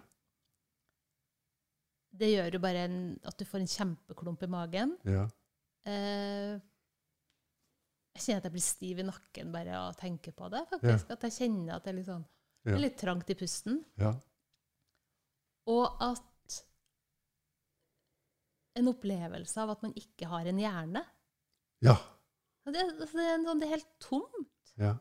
[2.13, 4.97] Det gjør jo bare en, at du får en kjempeklump i magen.
[5.05, 5.27] ja.
[5.85, 6.59] Eh,
[8.15, 10.65] jeg kjenner at jeg blir stiv i nakken bare av å tenke på det.
[10.69, 11.11] faktisk.
[11.15, 12.25] At jeg kjenner at det er litt, sånn,
[12.65, 12.77] Ja.
[12.77, 13.83] litt trangt i pusten.
[13.97, 14.13] ja.
[15.67, 16.21] Og at
[18.79, 21.05] en opplevelse av at man ikke har en hjerne.
[21.81, 21.97] ja.
[22.63, 24.73] Det, altså, det, er, en sånn, det er helt tomt.
[24.77, 24.97] ja.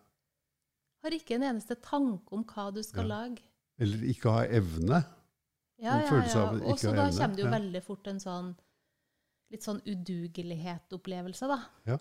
[1.05, 3.17] Har ikke en eneste tanke om hva du skal Ja.
[3.27, 3.43] lage.
[3.79, 5.05] Eller ikke ha evne.
[5.79, 6.17] Ja, ja, ja.
[6.65, 7.59] Og så da kommer det jo ja.
[7.59, 8.57] veldig fort en sånn
[9.51, 11.59] litt sånn udugelighet-opplevelse, da.
[11.89, 11.99] Ja.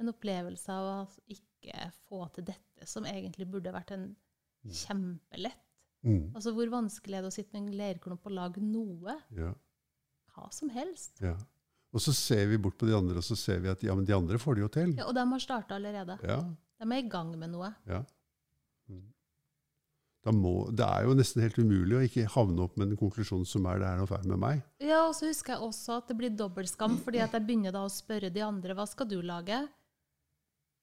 [0.00, 0.98] En opplevelse av å
[1.30, 4.08] ikke få til dette, som egentlig burde vært en
[4.66, 5.60] kjempelett.
[6.02, 6.32] Mm.
[6.34, 9.14] Altså, hvor vanskelig er det å sitte med en leirklump og lage noe?
[9.36, 9.52] Ja.
[10.34, 11.20] Hva som helst.
[11.22, 11.36] ja.
[11.92, 14.06] Og så ser vi bort på de andre, og så ser vi at ja, men
[14.08, 14.94] de andre får det jo til.
[14.96, 16.14] Ja, og de har starta allerede.
[16.24, 16.38] Ja.
[16.80, 17.68] De er i gang med noe.
[17.84, 17.98] ja.
[20.30, 23.64] Må, det er jo nesten helt umulig å ikke havne opp med en konklusjon som
[23.66, 24.60] er det er noe feil med meg.
[24.78, 27.82] Ja, og så husker jeg også at det blir dobbeltskam, fordi at jeg begynner da
[27.82, 29.58] å spørre de andre hva skal du lage?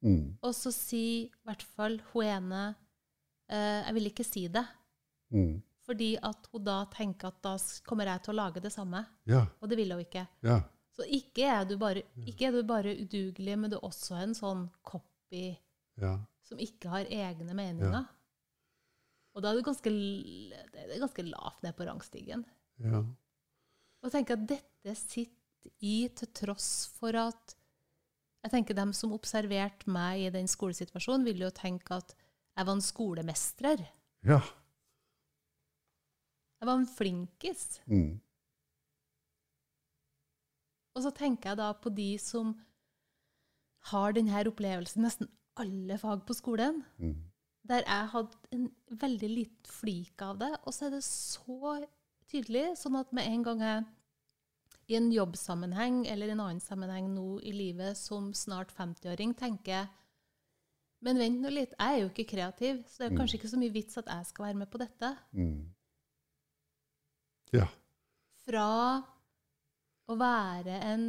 [0.04, 0.36] Mm.
[0.44, 2.60] Og så sier i hvert fall hun ene
[3.52, 4.66] eh, Jeg vil ikke si det.
[5.32, 5.58] Mm.
[5.88, 7.56] Fordi at hun da tenker at da
[7.88, 9.06] kommer jeg til å lage det samme.
[9.28, 9.46] Ja.
[9.64, 10.28] Og det vil hun ikke.
[10.46, 10.60] Ja.
[11.00, 14.36] Så ikke er du bare, ikke er du bare udugelig, men du er også en
[14.36, 15.54] sånn copy
[16.00, 16.18] Ja.
[16.44, 18.04] som ikke har egne meninger.
[19.36, 22.46] Og da er du ganske, det er ganske lavt ned på rangstigen.
[22.84, 23.04] ja.
[24.02, 27.56] Og tenker at dette sitter i til tross for at
[28.46, 32.14] Jeg tenker dem som observerte meg i den skolesituasjonen, ville jo tenke at
[32.56, 33.84] jeg var en skolemestrer.
[34.24, 34.40] ja.
[36.62, 37.82] Jeg var en flinkis.
[37.88, 38.20] Mm.
[40.96, 42.54] Og så tenker jeg da på de som
[43.92, 47.29] har denne opplevelsen nesten alle fag på skolen, Mm.
[47.70, 48.68] Der jeg hadde en
[49.02, 51.76] veldig liten flik av det, og så er det så
[52.30, 53.88] tydelig, sånn at med en gang jeg
[54.90, 59.86] i en jobbsammenheng eller en annen sammenheng nå i livet som snart 50-åring tenker
[61.06, 63.60] men vent nå litt, jeg er jo ikke kreativ, så det er kanskje ikke så
[63.60, 65.12] mye vits at jeg skal være med på dette.
[65.32, 65.62] Mm.
[67.56, 67.68] Ja.
[68.44, 68.66] Fra
[70.10, 71.06] å være en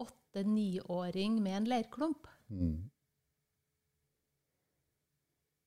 [0.00, 2.30] åtte-niåring med en leirklump.
[2.48, 2.78] Mm.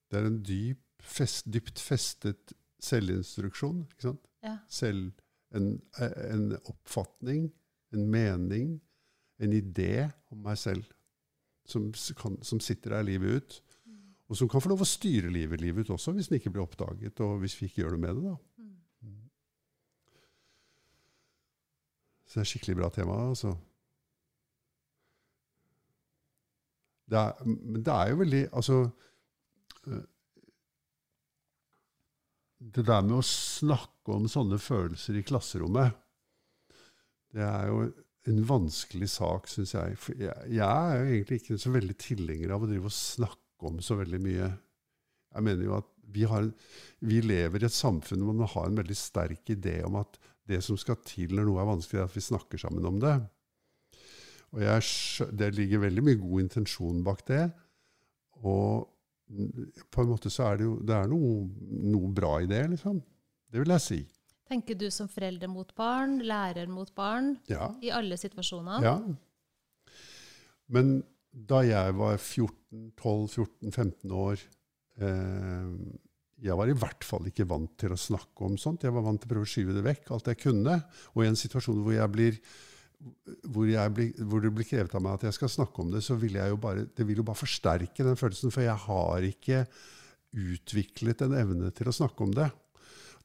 [0.10, 3.84] Det er en dyp, fest, dypt festet selvinstruksjon.
[3.94, 4.30] ikke sant?
[4.46, 4.56] Ja.
[4.72, 5.12] Selv,
[5.56, 7.50] en, en oppfatning,
[7.94, 8.78] en mening,
[9.40, 10.86] en idé om meg selv
[11.70, 13.60] som, kan, som sitter der livet ut.
[14.30, 16.62] Og som kan få lov å styre livet livet ut også, hvis den ikke blir
[16.62, 18.30] oppdaget, og hvis vi ikke gjør noe med det.
[18.30, 18.38] da.
[22.30, 23.16] Så det er et skikkelig bra tema.
[23.32, 23.56] altså.
[27.10, 28.76] Det er, men det er jo veldig Altså
[32.60, 35.96] Det der med å snakke om sånne følelser i klasserommet,
[37.34, 37.84] det er jo
[38.30, 39.96] en vanskelig sak, syns jeg.
[40.02, 40.50] For jeg.
[40.52, 43.98] Jeg er jo egentlig ikke så veldig tilhenger av å drive og snakke om så
[44.00, 44.50] veldig mye.
[45.30, 46.48] Jeg mener jo at vi, har,
[47.06, 50.18] vi lever i et samfunn hvor man har en veldig sterk idé om at
[50.50, 53.16] det som skal til når noe er vanskelig, er at vi snakker sammen om det.
[54.56, 54.86] Og jeg,
[55.38, 57.44] det ligger veldig mye god intensjon bak det.
[58.42, 58.88] Og
[59.30, 61.44] på en måte så er det jo det er noe,
[61.94, 63.02] noe bra i det, liksom.
[63.50, 64.00] Det vil jeg si.
[64.50, 67.68] Tenker du som forelder mot barn, lærer mot barn, Ja.
[67.82, 68.82] i alle situasjoner?
[68.84, 68.96] ja.
[70.70, 71.00] Men
[71.34, 74.42] da jeg var 14-12-14-15 år
[75.02, 75.70] eh,
[76.46, 78.84] Jeg var i hvert fall ikke vant til å snakke om sånt.
[78.86, 80.78] Jeg var vant til å prøve å skyve det vekk, alt jeg kunne.
[81.16, 82.38] Og i en situasjon hvor jeg blir
[83.00, 86.18] hvor, blir, hvor det blir krevet av meg at jeg skal snakke om det, så
[86.20, 89.64] vil jeg jo bare, det vil jo bare forsterke den følelsen, for jeg har ikke
[90.36, 92.50] utviklet en evne til å snakke om det.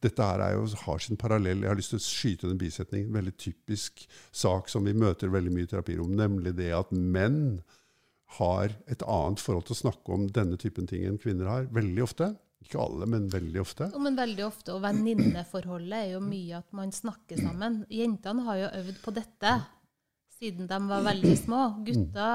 [0.04, 1.62] Dette her er jo, har sin parallell.
[1.64, 3.12] Jeg har lyst til å skyte den bisetningen.
[3.14, 7.62] Veldig typisk sak som vi møter veldig mye i terapirom, nemlig det at menn
[8.38, 11.68] har et annet forhold til å snakke om denne typen ting enn kvinner har.
[11.72, 12.32] Veldig ofte.
[12.64, 13.90] Ikke alle, men veldig ofte.
[13.92, 17.82] Ja, men veldig ofte, og venninneforholdet er jo mye at man snakker sammen.
[17.92, 19.58] Jentene har jo øvd på dette
[20.38, 21.60] siden de var veldig små.
[21.86, 22.28] Gutta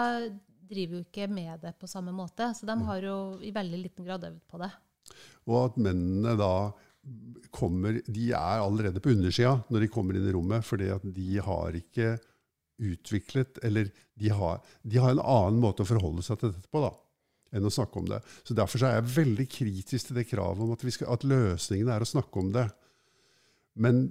[0.69, 3.15] driver jo ikke med det på samme måte, så de har jo
[3.45, 4.69] i veldig liten grad øvd på det.
[5.49, 6.53] Og at mennene da
[7.55, 11.39] kommer De er allerede på undersida når de kommer inn i rommet, fordi at de
[11.41, 12.17] har ikke
[12.79, 13.87] utviklet Eller
[14.19, 16.91] de har, de har en annen måte å forholde seg til dette på da,
[17.55, 18.21] enn å snakke om det.
[18.43, 21.25] Så Derfor så er jeg veldig kritisk til det kravet om at, vi skal, at
[21.27, 22.67] løsningen er å snakke om det.
[23.79, 24.09] Men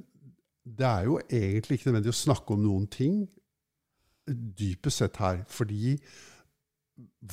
[0.68, 3.22] det er jo egentlig ikke nødvendig å snakke om noen ting,
[4.28, 5.44] dypest sett her.
[5.48, 5.96] Fordi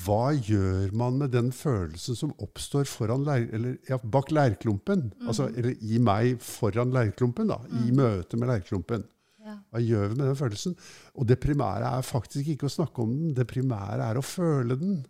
[0.04, 2.86] hva gjør man med den følelsen som oppstår
[3.24, 5.10] leir, eller, ja, bak leirklumpen?
[5.10, 5.26] Mm.
[5.26, 9.04] Altså, eller i meg foran leirklumpen, da, i møte med leirklumpen.
[9.46, 9.58] Ja.
[9.70, 10.76] Hva gjør vi med den følelsen?
[11.14, 14.78] Og det primære er faktisk ikke å snakke om den, det primære er å føle
[14.78, 15.00] den.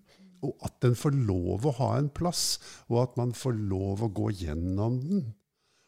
[0.47, 2.57] Og at den får lov å ha en plass,
[2.91, 5.27] og at man får lov å gå gjennom den.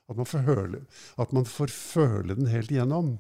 [0.09, 0.85] At man får, høre,
[1.21, 3.17] at man får føle den helt igjennom.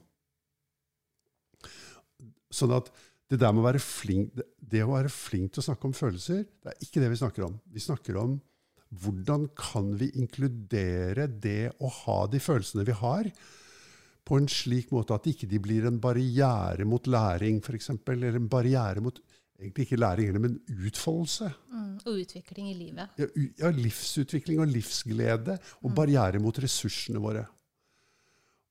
[2.48, 2.88] Sånn at
[3.28, 6.46] det der med å være flink, det, å være flink til å snakke om følelser,
[6.64, 7.58] det er ikke det vi snakker om.
[7.68, 8.38] Vi snakker om
[9.02, 13.28] hvordan kan vi inkludere det å ha de følelsene vi har,
[14.28, 18.48] på en slik måte at ikke de blir en barriere mot læring, f.eks., eller en
[18.48, 19.20] barriere mot
[19.58, 21.50] egentlig ikke læring heller, men utfoldelse.
[21.72, 21.96] Mm.
[22.04, 23.18] Og utvikling i livet.
[23.18, 23.26] Ja,
[23.58, 27.44] ja, livsutvikling og livsglede, og barriere mot ressursene våre.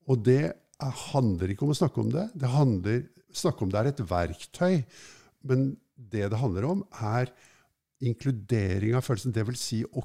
[0.08, 0.56] Og det er,
[1.12, 2.28] handler ikke om å snakke om det.
[2.38, 4.82] Det handler snakke om det er et verktøy.
[5.48, 7.32] Men det det handler om, er
[8.04, 9.34] inkludering av følelsen.
[9.36, 10.04] Det vil si å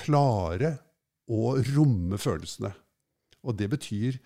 [0.00, 0.76] klare
[1.30, 2.72] å romme følelsene.
[3.46, 4.18] Og det betyr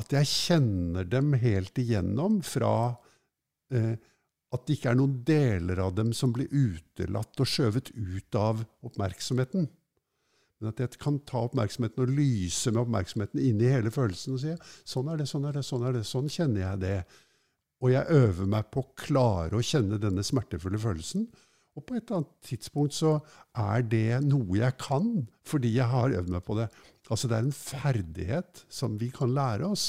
[0.00, 2.74] at jeg kjenner dem helt igjennom fra
[3.70, 3.94] eh,
[4.54, 8.62] at det ikke er noen deler av dem som blir utelatt og skjøvet ut av
[8.86, 9.66] oppmerksomheten.
[10.60, 14.42] Men at jeg kan ta oppmerksomheten og lyse med oppmerksomheten inn i hele følelsen og
[14.44, 14.54] si
[14.88, 16.98] sånn er det, sånn er det, sånn er det, sånn kjenner jeg det.
[17.82, 21.26] Og jeg øver meg på å klare å kjenne denne smertefulle følelsen.
[21.74, 23.16] Og på et eller annet tidspunkt så
[23.58, 26.68] er det noe jeg kan, fordi jeg har øvd meg på det.
[27.10, 29.88] Altså det er en ferdighet som vi kan lære oss,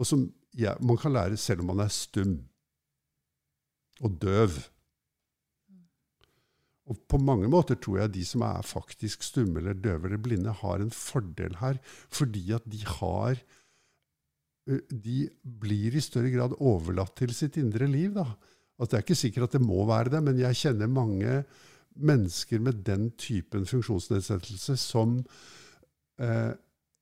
[0.00, 0.24] og som
[0.58, 2.40] ja, man kan lære selv om man er stum
[4.02, 4.58] og døv.
[6.90, 10.54] Og på mange måter tror jeg de som er faktisk stumme eller døve eller blinde,
[10.62, 11.78] har en fordel her,
[12.10, 13.42] fordi at de har
[15.02, 18.12] De blir i større grad overlatt til sitt indre liv.
[18.14, 18.28] da.
[18.78, 21.40] At det er ikke sikkert at det må være det, men jeg kjenner mange
[21.98, 25.24] mennesker med den typen funksjonsnedsettelse som,
[26.18, 26.52] eh,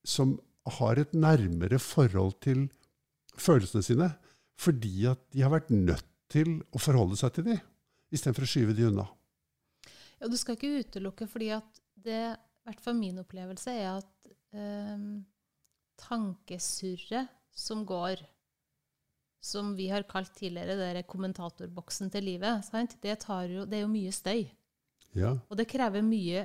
[0.04, 0.38] som
[0.80, 2.70] har et nærmere forhold til
[3.36, 4.08] følelsene sine,
[4.58, 7.60] fordi at de har vært nødt til å forholde seg til dem,
[8.14, 9.06] istedenfor å skyve de unna.
[10.20, 14.32] Ja, du skal ikke utelukke, fordi at det, i hvert fall min opplevelse, er at
[14.56, 15.06] eh,
[16.00, 18.22] tankesurret som går,
[19.40, 22.68] som vi har kalt tidligere det kommentatorboksen til livet?
[23.00, 24.44] Det, tar jo, det er jo mye støy.
[25.16, 26.44] Ja, Og det krever mye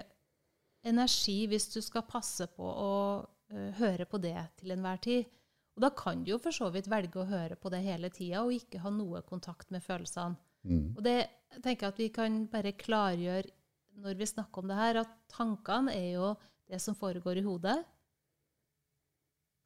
[0.86, 5.28] energi hvis du skal passe på å uh, høre på det til enhver tid.
[5.76, 8.44] Og da kan du jo for så vidt velge å høre på det hele tida
[8.46, 10.38] og ikke ha noe kontakt med følelsene.
[10.64, 10.96] mm.
[10.98, 11.18] Og det
[11.62, 13.52] tenker jeg at vi kan bare klargjøre
[13.98, 16.36] når vi snakker om det her, at tankene er jo
[16.68, 17.78] det som foregår i hodet.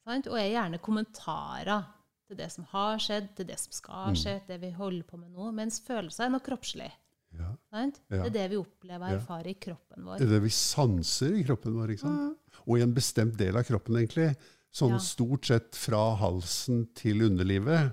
[0.06, 0.28] Sant?
[0.30, 1.86] Og er gjerne kommentarer
[2.30, 4.16] til det som har skjedd, til det som skal Mm.
[4.20, 5.52] skje, til det vi holder på med nå.
[5.52, 6.90] Mens følelser er noe kroppslig.
[7.38, 7.54] ja.
[7.70, 8.00] Sant?
[8.10, 8.22] Ja.
[8.24, 9.38] Det er det vi opplever og Ja.
[9.50, 10.18] i kroppen vår.
[10.18, 11.88] Det er det vi sanser i kroppen vår.
[11.90, 12.20] ikke sant?
[12.20, 12.36] Mm.
[12.66, 14.36] Og i en bestemt del av kroppen, egentlig.
[14.72, 14.98] Sånn Ja.
[14.98, 17.92] stort sett fra halsen til underlivet.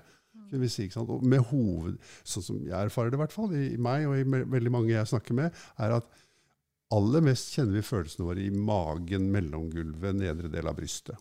[0.69, 0.87] si,
[1.21, 4.23] med hoved, Sånn som jeg erfarer det, i hvert fall, i i meg og i
[4.23, 6.05] me- veldig mange jeg snakker med, er at
[6.89, 11.17] aller mest kjenner vi følelsene våre i magen, mellomgulvet, nedre del av brystet.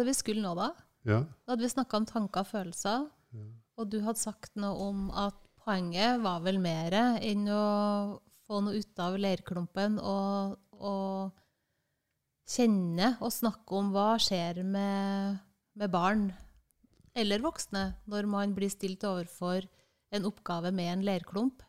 [0.00, 0.70] Det vi skulle nå, da?
[1.06, 3.08] Ja, Da hadde vi snakka om tanker og følelser.
[3.76, 7.64] Og du hadde sagt noe om at poenget var vel mer enn å
[8.46, 11.34] få noe ut av leirklumpen og, og
[12.46, 15.40] kjenne og snakke om hva skjer med,
[15.74, 16.28] med barn
[17.16, 19.66] eller voksne når man blir stilt overfor
[20.14, 21.64] en oppgave med en leirklump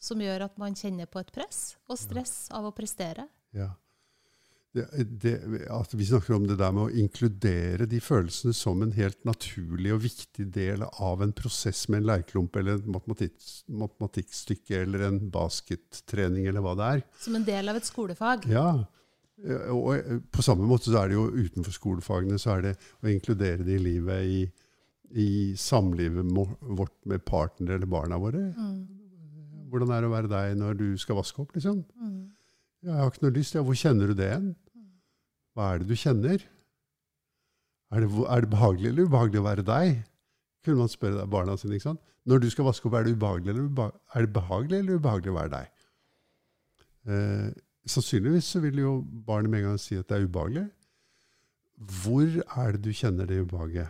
[0.00, 3.26] som gjør at man kjenner på et press og stress av å prestere.
[3.56, 3.72] Ja.
[4.70, 4.84] Det,
[5.22, 5.32] det,
[5.66, 9.90] at vi snakker om det der med å inkludere de følelsene som en helt naturlig
[9.96, 13.34] og viktig del av en prosess med en leirklump eller et matematikk,
[13.66, 17.02] matematikkstykke eller en baskettrening eller hva det er.
[17.18, 18.46] Som en del av et skolefag?
[18.52, 18.68] Ja.
[19.74, 23.66] Og på samme måte så er det jo utenfor skolefagene så er det å inkludere
[23.66, 24.40] det i livet i,
[25.18, 26.30] i samlivet
[26.62, 28.52] vårt med partner eller barna våre.
[28.54, 28.80] Mm.
[29.70, 31.82] Hvordan er det å være deg når du skal vaske opp, liksom?
[31.94, 31.99] Mm.
[32.80, 33.54] Jeg har ikke noe lyst.
[33.56, 34.52] Ja, hvor kjenner du det igjen?
[35.54, 36.44] Hva er det du kjenner?
[37.90, 40.02] Er det, er det, behagelig eller ubehagelig å være deg?
[40.64, 41.76] Kunne man spørre barna sine.
[41.76, 42.04] ikke sant?
[42.28, 45.32] Når du skal vaske opp, er det, ubehagelig eller ubehagelig, er det behagelig eller ubehagelig
[45.32, 45.86] å være deg?
[47.10, 47.48] Eh,
[47.88, 48.92] sannsynligvis så vil jo
[49.26, 50.68] barnet med en gang si at det er ubehagelig.
[51.80, 52.28] Hvor
[52.60, 53.88] er det du kjenner det ubehaget?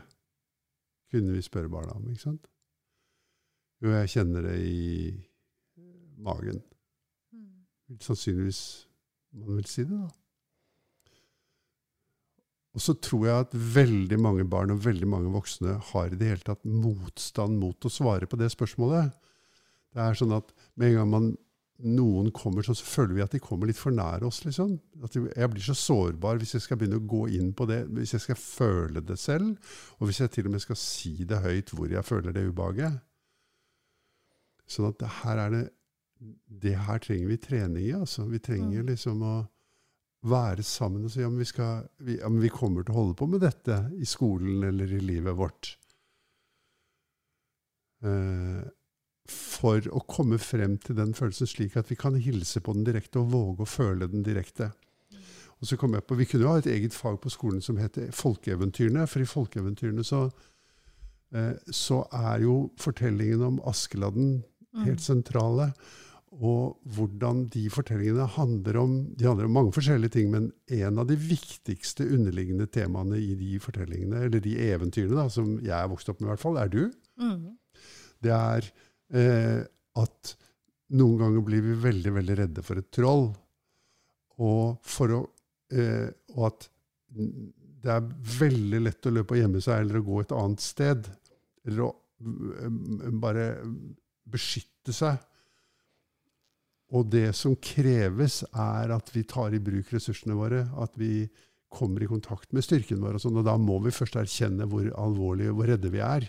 [1.11, 2.07] Kunne vi spørre barna om.
[2.09, 2.47] ikke sant?
[3.83, 5.15] Jo, jeg kjenner det i
[6.23, 6.61] magen
[7.99, 8.63] sannsynligvis
[9.41, 10.09] man vil si det, da.
[12.71, 16.29] Og så tror jeg at veldig mange barn og veldig mange voksne har i det
[16.31, 19.11] hele tatt motstand mot å svare på det spørsmålet.
[19.91, 21.27] Det er sånn at med en gang man,
[21.81, 24.45] noen kommer så føler vi at de kommer litt for nær oss.
[24.45, 24.77] liksom.
[25.03, 28.15] At jeg blir så sårbar hvis jeg skal begynne å gå inn på det, hvis
[28.15, 31.75] jeg skal føle det selv, og hvis jeg til og med skal si det høyt
[31.75, 33.03] hvor jeg føler det ubehaget.
[34.71, 35.67] Sånn at her er det
[36.63, 37.93] det her trenger vi trening i.
[37.97, 38.27] altså.
[38.29, 38.89] Vi trenger mm.
[38.93, 39.37] liksom å
[40.29, 43.29] være sammen og si om vi, skal, vi, ja, vi kommer til å holde på
[43.31, 45.73] med dette i skolen eller i livet vårt.
[48.05, 48.61] Eh,
[49.31, 53.21] for å komme frem til den følelsen slik at vi kan hilse på den direkte
[53.23, 54.71] og våge å føle den direkte.
[55.61, 57.77] Og så kom jeg på, Vi kunne jo ha et eget fag på skolen som
[57.77, 59.07] heter folkeeventyrene.
[59.07, 60.31] For i folkeeventyrene så,
[61.37, 64.85] eh, så er jo fortellingen om Askeladden mm.
[64.87, 65.73] helt sentrale.
[66.39, 71.09] Og hvordan de fortellingene handler om De handler om mange forskjellige ting, men en av
[71.09, 76.13] de viktigste underliggende temaene i de fortellingene, eller de eventyrene da, som jeg er vokst
[76.13, 76.85] opp med, i hvert fall, er du.
[77.19, 77.49] Mm.
[78.23, 78.69] Det er
[79.19, 79.65] eh,
[79.99, 80.35] at
[80.95, 83.27] noen ganger blir vi veldig, veldig redde for et troll.
[84.41, 85.21] Og, for å,
[85.75, 86.07] eh,
[86.37, 86.69] og at
[87.11, 88.07] det er
[88.39, 91.11] veldig lett å løpe og gjemme seg eller å gå et annet sted.
[91.67, 91.91] Eller å
[93.19, 93.51] bare
[94.31, 95.19] beskytte seg
[96.91, 100.65] og det som kreves, er at vi tar i bruk ressursene våre.
[100.83, 101.29] At vi
[101.71, 103.17] kommer i kontakt med styrken vår.
[103.17, 106.27] Og, sånn, og da må vi først erkjenne hvor alvorlige hvor redde vi er.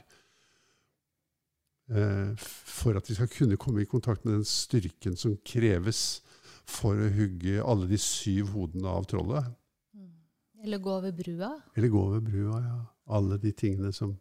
[1.92, 6.22] Eh, for at vi skal kunne komme i kontakt med den styrken som kreves
[6.70, 9.50] for å hugge alle de syv hodene av trollet.
[9.98, 10.14] Mm.
[10.62, 11.52] Eller gå over brua?
[11.74, 12.78] Eller gå over brua, ja.
[13.12, 14.14] Alle de tingene som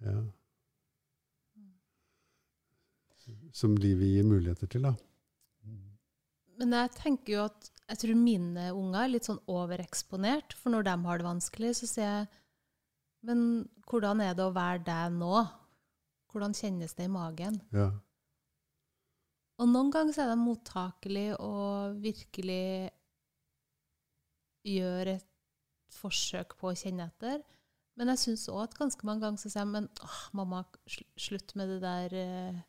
[0.00, 0.16] ja.
[3.52, 4.94] Som livet gir muligheter til, da.
[6.58, 10.52] Men jeg tenker jo at jeg tror mine unger er litt sånn overeksponert.
[10.58, 12.28] For når de har det vanskelig, så sier jeg
[13.28, 13.40] Men
[13.88, 15.40] hvordan er det å være deg nå?
[16.30, 17.56] Hvordan kjennes det i magen?
[17.74, 17.88] Ja.
[19.58, 22.92] Og noen ganger så er de mottakelige og virkelig
[24.68, 25.26] gjør et
[25.98, 27.40] forsøk på å kjenne etter.
[27.98, 30.62] Men jeg syns òg at ganske mange ganger så sier jeg men åh, mamma,
[31.18, 32.60] slutt med det der uh,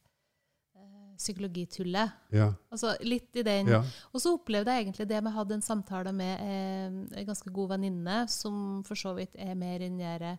[1.19, 2.15] psykologitullet.
[2.33, 2.47] Ja.
[2.71, 3.69] Altså litt i den.
[3.73, 3.81] Ja.
[4.13, 6.87] Og så opplevde jeg egentlig det med å ha en samtale med eh,
[7.19, 10.33] en ganske god venninne, som for så vidt er mer enn det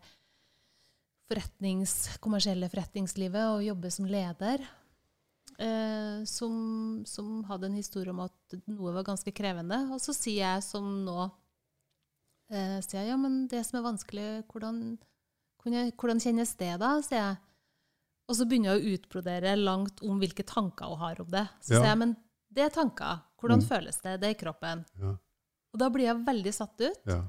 [1.31, 4.65] forretnings, kommersielle forretningslivet og jobber som leder.
[5.61, 6.55] Eh, som,
[7.07, 9.83] som, hadde en historie om at noe var ganske krevende.
[9.93, 11.19] Og så sier jeg som nå
[12.49, 14.81] eh, sier jeg, ja, men det som er vanskelig, hvordan,
[15.61, 16.95] hvordan kjennes det da?
[17.05, 17.39] sier jeg.
[18.31, 21.49] Og så begynner jeg å utbrodere langt om hvilke tanker hun har om det.
[21.59, 21.81] Så ja.
[21.81, 22.15] sier jeg men
[22.51, 23.25] det er tanker.
[23.41, 23.67] Hvordan mm.
[23.67, 24.17] føles det?
[24.23, 24.85] Det er i kroppen.
[25.03, 25.17] Ja.
[25.71, 27.01] Og da blir jeg veldig satt ut.
[27.11, 27.21] Ja.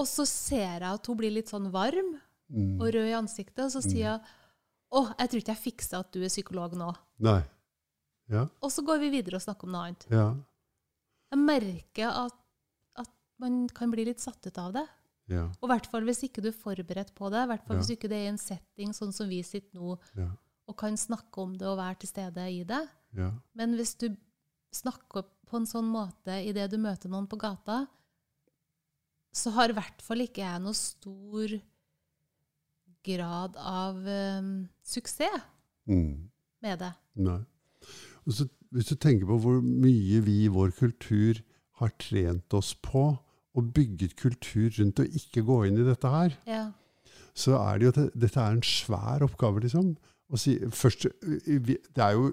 [0.00, 2.16] Og så ser jeg at hun blir litt sånn varm
[2.48, 2.80] mm.
[2.80, 4.32] og rød i ansiktet, og så sier hun
[4.94, 6.92] å, jeg tror ikke jeg fikser at du er psykolog nå.
[7.24, 7.40] Nei.
[8.30, 8.44] Ja.
[8.62, 10.04] Og så går vi videre og snakker om noe annet.
[10.12, 10.28] Ja.
[11.34, 12.36] Jeg merker at,
[13.02, 13.10] at
[13.42, 14.84] man kan bli litt satt ut av det.
[15.30, 15.46] Ja.
[15.60, 17.82] Og i hvert fall hvis ikke du er forberedt på det, i hvert fall ja.
[17.82, 20.28] hvis ikke det er i en setting sånn som vi sitter nå, ja.
[20.68, 22.82] og kan snakke om det og være til stede i det.
[23.16, 23.30] Ja.
[23.56, 24.10] Men hvis du
[24.74, 27.84] snakker på en sånn måte idet du møter noen på gata,
[29.34, 31.56] så har i hvert fall ikke jeg noe stor
[33.04, 33.98] grad av
[34.40, 34.54] um,
[34.86, 35.50] suksess
[35.84, 36.30] Mm.
[36.64, 36.92] med det.
[37.20, 37.42] Nei.
[38.24, 41.42] Og så, hvis du tenker på hvor mye vi i vår kultur
[41.80, 43.02] har trent oss på
[43.54, 46.64] og bygget kultur rundt å ikke gå inn i dette her, Ja.
[47.34, 49.94] så er det jo at dette er en svær oppgave, liksom.
[50.34, 51.04] Si, først,
[51.60, 52.32] det er jo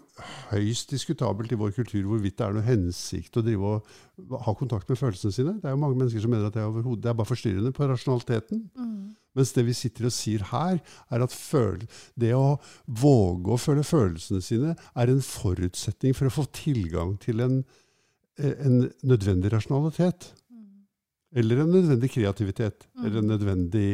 [0.49, 4.89] høyst diskutabelt i vår kultur hvorvidt det er noe hensikt å drive og ha kontakt
[4.89, 5.53] med følelsene sine.
[5.61, 7.89] Det er jo mange mennesker som mener at det er, det er bare forstyrrende på
[7.91, 8.63] rasjonaliteten.
[8.73, 9.11] Mm.
[9.37, 10.79] Mens det vi sitter og sier her,
[11.11, 11.35] er at
[12.19, 12.57] det å
[12.87, 17.61] våge å føle følelsene sine er en forutsetning for å få tilgang til en,
[18.39, 20.31] en nødvendig rasjonalitet.
[21.35, 22.87] Eller en nødvendig kreativitet.
[22.95, 23.05] Mm.
[23.05, 23.89] Eller en nødvendig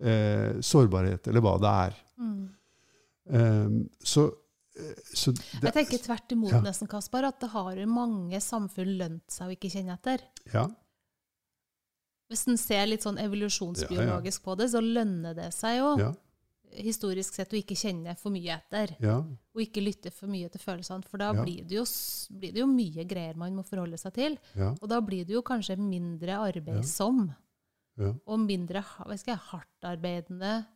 [0.00, 1.98] eh, sårbarhet, eller hva det er.
[2.18, 2.40] Mm.
[3.24, 4.26] Um, så,
[4.76, 6.60] eh, så det, Jeg tenker tvert imot, Ja.
[6.60, 10.20] nesten, Kaspar, at det har mange samfunn lønt seg å ikke kjenne etter.
[10.52, 10.68] Ja,
[12.28, 16.12] Hvis en ser litt sånn evolusjonsbiologisk på det, så lønner det seg jo ja,
[16.76, 18.96] historisk sett å ikke kjenne for mye etter.
[19.00, 19.18] ja,
[19.54, 21.42] Og ikke lytte for mye til følelsene, for da Ja.
[21.44, 21.84] blir, det jo,
[22.38, 24.38] blir det jo mye greier man må forholde seg til.
[24.56, 27.28] ja, Og da blir det jo kanskje mindre arbeidsom,
[27.98, 28.12] ja.
[28.26, 30.66] og mindre hva skal jeg, hardtarbeidende.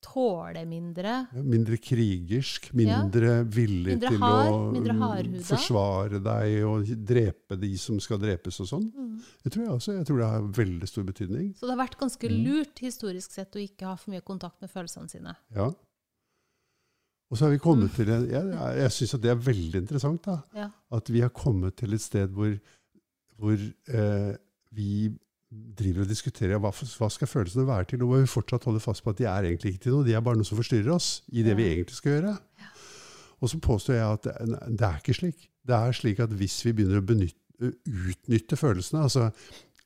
[0.00, 1.26] Tåle mindre.
[1.34, 7.98] Ja, Mindre krigersk, mindre villig Mindre til hard, å forsvare deg og drepe de som
[8.00, 8.86] skal drepes og sånn.
[8.94, 9.16] Mm.
[9.42, 9.96] Det tror jeg også.
[9.98, 11.48] Jeg tror det har veldig stor betydning.
[11.58, 12.44] Så det har vært ganske Mm.
[12.46, 15.36] lurt historisk sett å ikke ha for mye kontakt med følelsene sine.
[15.54, 15.66] Ja.
[17.30, 17.96] Og så har vi kommet Mm.
[17.96, 20.22] til Jeg, jeg, jeg syns at det er veldig interessant.
[20.22, 20.70] da, Ja.
[20.92, 22.58] At vi har kommet til et sted hvor,
[23.36, 24.36] hvor eh,
[24.72, 25.10] vi
[25.48, 29.04] driver og diskuterer hva, hva skal følelsene være til, og hvor vi fortsatt holder fast
[29.04, 30.06] på at de er egentlig ikke til noe.
[30.06, 32.34] De er bare noe som forstyrrer oss i det vi egentlig skal gjøre.
[33.38, 35.48] Og så påstår jeg at det, det er ikke slik.
[35.68, 39.28] Det er slik at hvis vi begynner å benytte, utnytte følelsene, altså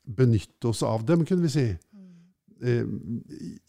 [0.03, 1.67] benytte oss av dem, kunne vi si,
[2.63, 2.89] eh,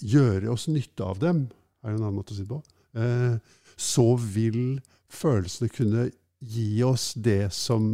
[0.01, 1.45] gjøre oss nytte av dem,
[1.83, 2.61] er det en annen måte å si det på,
[2.97, 3.37] eh,
[3.77, 4.81] så vil
[5.13, 6.09] følelsene kunne
[6.43, 7.85] gi oss det som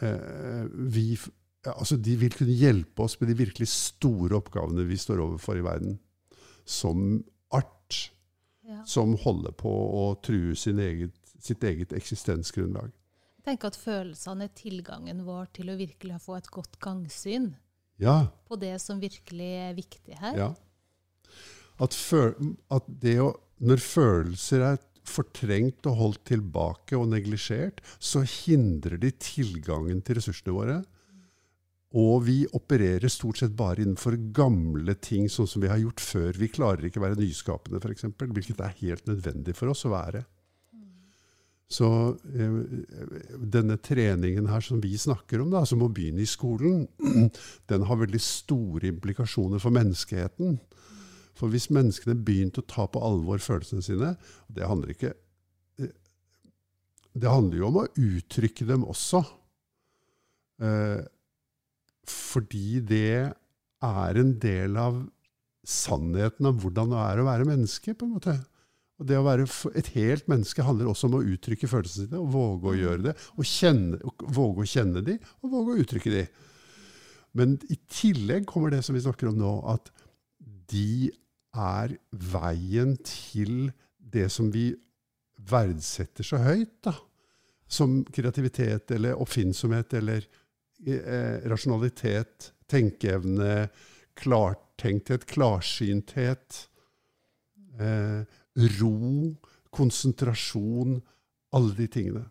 [0.00, 1.10] eh, vi
[1.66, 5.58] ja, altså De vil kunne hjelpe oss med de virkelig store oppgavene vi står overfor
[5.58, 5.98] i verden.
[6.64, 8.12] Som art
[8.68, 8.82] Ja.
[8.84, 12.90] som holder på å true sin eget, sitt eget eksistensgrunnlag.
[13.38, 17.54] Jeg tenker at følelsene er tilgangen vår til å virkelig få et godt gangsyn
[17.98, 20.36] Ja, på det som virkelig er viktig her.
[20.36, 20.50] ja.
[21.80, 22.34] At, føl,
[22.70, 24.76] at det å Når følelser er
[25.08, 30.76] fortrengt og holdt tilbake og neglisjert, så hindrer de tilgangen til ressursene våre.
[31.96, 36.34] Og vi opererer stort sett bare innenfor gamle ting, sånn som vi har gjort før.
[36.36, 40.26] Vi klarer ikke å være nyskapende, f.eks., hvilket er helt nødvendig for oss å være.
[41.68, 41.88] Så
[42.32, 42.60] eh,
[43.56, 46.86] denne treningen her som vi snakker om, da, som å begynne i skolen,
[47.72, 50.56] den har veldig store implikasjoner for menneskeheten.
[51.38, 54.08] For hvis menneskene begynte å ta på alvor følelsene sine
[54.50, 55.12] Det handler ikke
[55.78, 55.92] eh,
[57.14, 59.20] Det handler jo om å uttrykke dem også.
[60.64, 61.04] Eh,
[62.10, 63.30] fordi det
[63.84, 65.00] er en del av
[65.68, 67.94] sannheten om hvordan det er å være menneske.
[67.94, 68.36] på en måte.
[68.98, 69.46] Og det å være
[69.78, 73.14] et helt menneske handler også om å uttrykke følelsene sine, og våge å gjøre det.
[73.36, 76.24] Og, kjenne, og våge å kjenne de, og våge å uttrykke de.
[77.38, 79.92] Men i tillegg kommer det som vi snakker om nå, at
[80.72, 81.12] de
[81.54, 84.72] er veien til det som vi
[85.48, 86.96] verdsetter så høyt, da.
[87.68, 90.24] Som kreativitet eller oppfinnsomhet eller
[91.50, 93.68] rasjonalitet, tenkeevne,
[94.18, 96.64] klartenkthet, klarsynthet.
[97.78, 98.22] Eh,
[98.80, 99.36] ro,
[99.70, 100.98] konsentrasjon,
[101.54, 102.24] alle de tingene.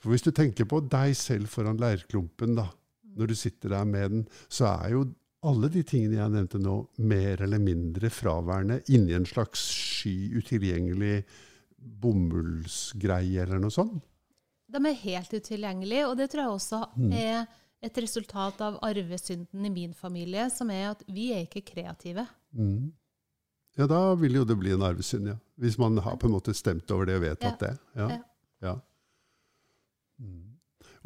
[0.00, 2.68] For hvis du tenker på deg selv foran leirklumpen, da,
[3.16, 5.06] når du sitter der med den, så er jo
[5.46, 11.20] alle de tingene jeg nevnte nå, mer eller mindre fraværende inni en slags sky, utilgjengelig
[11.76, 14.00] bomullsgreie eller noe sånt.
[14.68, 17.12] De er helt utilgjengelige, og det tror jeg også Mm.
[17.12, 17.46] er
[17.82, 22.26] et resultat av arvesynden i min familie, som er at vi er ikke kreative.
[22.52, 22.92] Mm.
[23.76, 25.36] Ja, da vil jo det bli en arvesynd, ja.
[25.60, 27.78] Hvis man har på en måte stemt over det og vedtatt det.
[27.94, 28.08] Ja.
[28.08, 28.18] Ja.
[28.62, 28.74] ja.
[30.18, 30.56] Mm.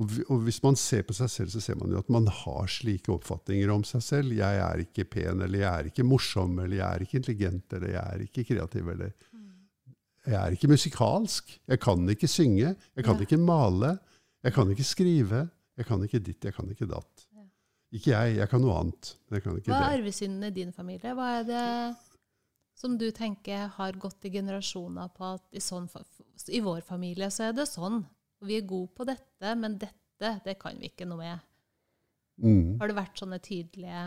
[0.00, 2.70] Og, og hvis man ser på seg selv, så ser man jo at man har
[2.72, 4.32] slike oppfatninger om seg selv.
[4.32, 7.92] Jeg er ikke pen, eller jeg er ikke morsom, eller jeg er ikke intelligent, eller
[7.96, 9.12] jeg er ikke kreativ, eller
[10.26, 11.54] jeg er ikke musikalsk.
[11.68, 12.76] Jeg kan ikke synge.
[12.96, 13.20] Jeg kan Ja.
[13.26, 13.98] ikke male.
[14.42, 15.48] Jeg kan ikke skrive.
[15.76, 17.26] Jeg kan ikke ditt, jeg kan ikke datt.
[17.34, 17.44] Ja.
[17.92, 19.14] Ikke jeg, jeg kan noe annet.
[19.28, 21.14] Men jeg kan ikke Hva er arvesyndene arvesynden i din familie?
[21.14, 21.96] Hva er det
[22.80, 25.88] som du tenker har gått i generasjoner på at i, sånn,
[26.48, 28.04] i vår familie så er det sånn.
[28.42, 31.40] Vi er gode på dette, men dette, det kan vi ikke noe med.
[32.40, 32.78] Mm.
[32.80, 34.04] Har det vært sånne tydelige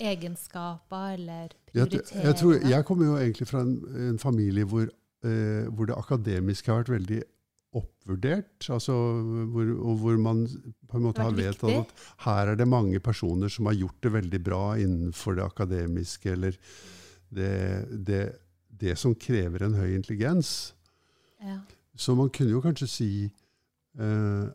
[0.00, 2.26] egenskaper eller prioriteringer?
[2.28, 3.76] jeg, tror, jeg kommer jo egentlig fra en,
[4.10, 4.90] en familie hvor,
[5.24, 7.22] eh, hvor det akademiske har vært veldig
[7.76, 8.68] oppvurdert.
[8.72, 8.94] Altså,
[9.52, 10.44] hvor, og hvor man
[10.88, 14.02] på en måte har har vedtatt at her er det mange personer som har gjort
[14.02, 16.56] det veldig bra innenfor det akademiske, eller
[17.28, 17.52] det,
[18.06, 18.22] det,
[18.68, 20.74] det som krever en høy intelligens.
[21.42, 21.60] ja.
[21.96, 24.48] Så man kunne jo kanskje si eh,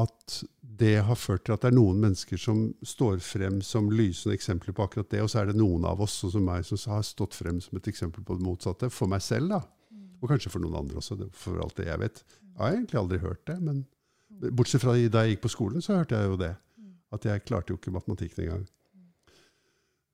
[0.00, 0.36] at
[0.82, 4.74] det har ført til at det er noen mennesker som står frem som lysende eksempler
[4.76, 7.04] på akkurat det, og så er det noen av oss, sånn som meg, som har
[7.06, 8.88] stått frem som et eksempel på det motsatte.
[8.92, 9.60] For meg selv, da.
[10.22, 12.22] Og kanskje for noen andre også, for alt det jeg vet.
[12.40, 13.84] Jeg har egentlig aldri hørt det, men
[14.56, 16.52] bortsett fra da jeg gikk på skolen, så hørte jeg jo det.
[17.12, 18.66] At jeg klarte jo ikke matematikken engang.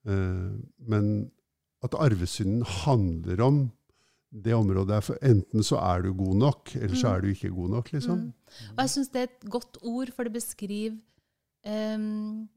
[0.09, 0.55] Eh,
[0.91, 1.11] men
[1.87, 3.61] at arvesynden handler om
[4.29, 7.53] det området er for enten så er du god nok, eller så er du ikke
[7.55, 8.27] god nok, liksom.
[8.27, 8.33] Mm.
[8.75, 10.99] Og jeg syns det er et godt ord, for det beskriver
[11.65, 12.49] um,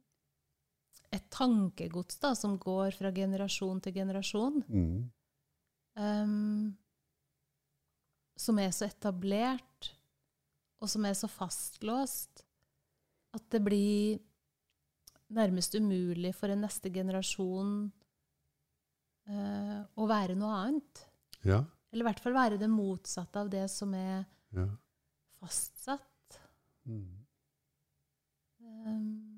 [1.11, 4.59] et tankegods da, som går fra generasjon til generasjon.
[4.67, 4.99] Mm.
[6.01, 6.73] Um,
[8.39, 9.91] som er så etablert,
[10.81, 12.43] og som er så fastlåst,
[13.31, 14.19] at det blir
[15.31, 17.71] nærmest umulig for en neste generasjon
[19.31, 21.05] uh, å være noe annet.
[21.47, 24.23] Ja, Eller i hvert fall være det motsatte av det som er
[24.55, 24.67] ja.
[25.41, 26.39] fastsatt.
[26.87, 27.17] Mm.
[28.61, 29.31] Um,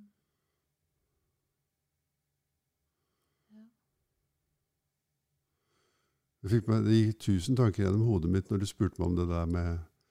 [6.44, 9.30] Det, meg, det gikk tusen tanker gjennom hodet mitt når du spurte meg om det
[9.30, 9.70] der med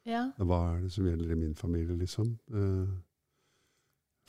[0.09, 0.23] ja.
[0.41, 2.31] hva er det som gjelder i min familie, liksom.
[2.57, 2.95] Eh,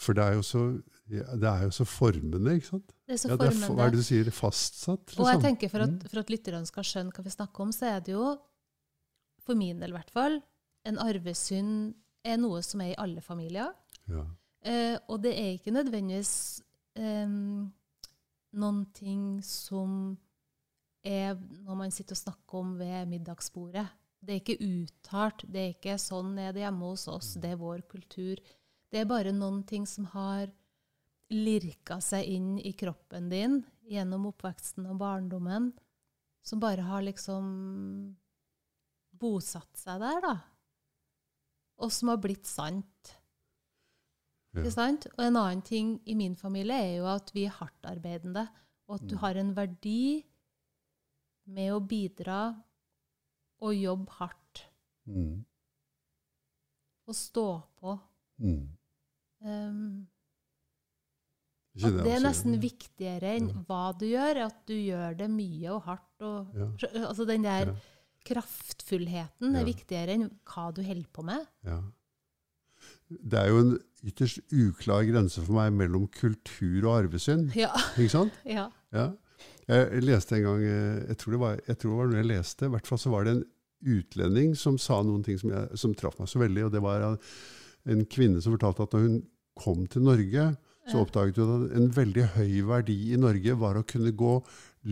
[0.04, 0.64] For det er jo så,
[1.10, 2.96] det er jo så formende, ikke sant?
[3.08, 3.76] Det er så Ja, det er, formende.
[3.78, 4.32] hva er det du sier?
[4.36, 5.16] Fastsatt?
[5.16, 5.46] Og jeg liksom?
[5.48, 8.16] tenker for at, for at lytterne skal skjønne hva vi snakker om, så er det
[8.16, 8.26] jo,
[9.44, 10.42] for min del i hvert fall,
[10.88, 11.94] en arvesynd
[12.24, 13.72] er noe som er i alle familier.
[14.12, 14.26] Ja.
[14.64, 16.36] Eh, og det er ikke nødvendigvis
[17.00, 17.34] eh,
[18.60, 20.16] noen ting som
[21.04, 23.86] er når man sitter og snakker om ved middagsbordet.
[24.24, 25.44] Det er ikke uttalt.
[25.52, 27.34] Det er ikke sånn er det hjemme hos oss.
[27.44, 28.40] Det er vår kultur.
[28.94, 30.52] Det er bare noen ting som har
[31.34, 33.56] lirka seg inn i kroppen din
[33.90, 35.72] gjennom oppveksten og barndommen,
[36.46, 37.48] som bare har liksom
[39.18, 40.34] bosatt seg der, da.
[41.82, 43.16] Og som har blitt sant.
[44.54, 44.62] Ja.
[44.62, 45.08] Ikke sant?
[45.18, 48.46] Og en annen ting i min familie er jo at vi er hardtarbeidende,
[48.88, 49.22] og at du Mm.
[49.24, 50.24] har en verdi
[51.48, 52.62] med å bidra
[53.62, 54.66] og jobbe hardt
[55.08, 55.46] Mm.
[57.08, 58.00] og stå på.
[58.40, 58.78] Mm.
[59.44, 60.08] Um,
[61.84, 63.64] at det er nesten viktigere enn Ja.
[63.68, 66.22] hva du gjør, at du gjør det mye og hardt.
[66.22, 66.68] Og, Ja.
[67.10, 67.76] Altså den der Ja.
[68.30, 71.48] kraftfullheten er viktigere enn hva du holder på med.
[71.66, 71.82] Ja.
[73.10, 73.74] Det er jo en
[74.04, 77.52] ytterst uklar grense for meg mellom kultur og arvesynd.
[77.56, 77.72] Ja.
[77.98, 78.34] Ikke sant?
[78.46, 78.70] ja.
[78.94, 79.10] Ja.
[79.68, 82.32] Jeg leste en gang eh, Jeg tror det var, jeg tror det var noe jeg
[82.32, 82.66] leste.
[82.68, 83.44] I hvert fall så var det en
[83.84, 86.66] utlending som sa noen ting som, jeg, som traff meg så veldig.
[86.68, 87.06] og Det var
[87.86, 89.18] en kvinne som fortalte at når hun
[89.56, 90.46] kom til Norge,
[90.90, 94.34] så oppdaget hun at en veldig høy verdi i Norge var å kunne gå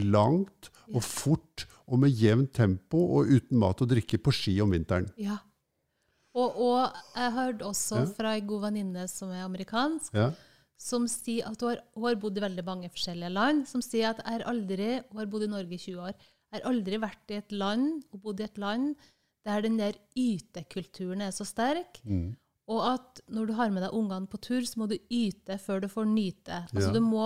[0.08, 4.72] langt og fort og med jevnt tempo og uten mat og drikke på ski om
[4.72, 5.10] vinteren.
[5.20, 5.38] ja.
[6.32, 10.30] Og, og jeg hørte også fra ei god venninne som er amerikansk, Ja.
[10.80, 14.14] som sier at hun har, hun har bodd i veldig mange forskjellige land, som sier
[14.14, 17.02] at jeg har aldri, hun har bodd i Norge i 20 år, jeg har aldri
[17.04, 18.96] vært i et land og bodd i et land
[19.44, 22.38] der den der ytekulturen er så sterk, Mm.
[22.72, 25.82] Og at når du har med deg ungene på tur, så må du yte før
[25.84, 26.62] du får nyte.
[26.72, 26.94] Altså Ja.
[26.96, 27.26] du må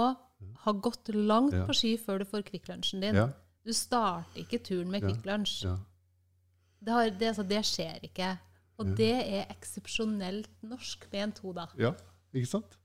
[0.65, 1.65] ha gått langt Ja.
[1.67, 3.15] på ski før du får Kvikk Lunsjen din.
[3.15, 3.27] Ja.
[3.65, 5.01] Du starter ikke turen med.
[5.05, 5.63] Kvikk Lunsj.
[5.65, 5.77] Ja.
[6.85, 8.33] Det, har, det, altså, det skjer ikke.
[8.77, 11.67] Og det er eksepsjonelt norsk med en to, da.
[11.79, 11.93] Ja,
[12.35, 12.75] ikke sant?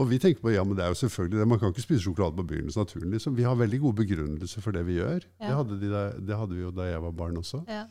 [0.00, 1.48] Og vi tenker på, ja, men det er jo selvfølgelig det.
[1.48, 3.10] Man kan ikke spise sjokolade på begynnelsen av turen.
[3.12, 3.36] Liksom.
[3.36, 5.20] Vi har veldig gode begrunnelser for det vi gjør.
[5.38, 7.60] Det, hadde de da, det hadde vi jo da jeg var barn også.
[7.68, 7.84] Ja.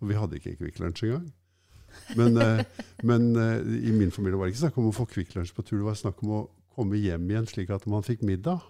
[0.00, 1.32] Og vi hadde ikke Kvikk Lunsj engang.
[2.16, 2.62] Men, eh,
[3.04, 3.58] men eh,
[3.88, 5.78] i min familie var det ikke snakk om å få Kvikk Lunsj på tur.
[5.80, 6.44] Det var snakk om å
[6.78, 8.62] komme hjem igjen slik at man fikk middag.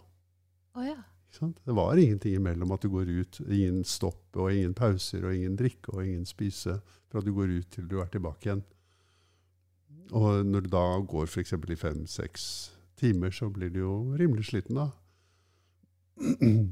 [0.74, 0.96] Oh, ja.
[1.38, 5.58] Det var ingenting imellom at du går ut, ingen stopp og ingen pauser og ingen
[5.60, 6.78] drikke og ingen spise,
[7.12, 8.62] fra du går ut til du er tilbake igjen.
[10.16, 11.52] Og når du da går f.eks.
[11.52, 12.46] i fem-seks
[12.98, 14.88] timer, så blir du jo rimelig sliten da.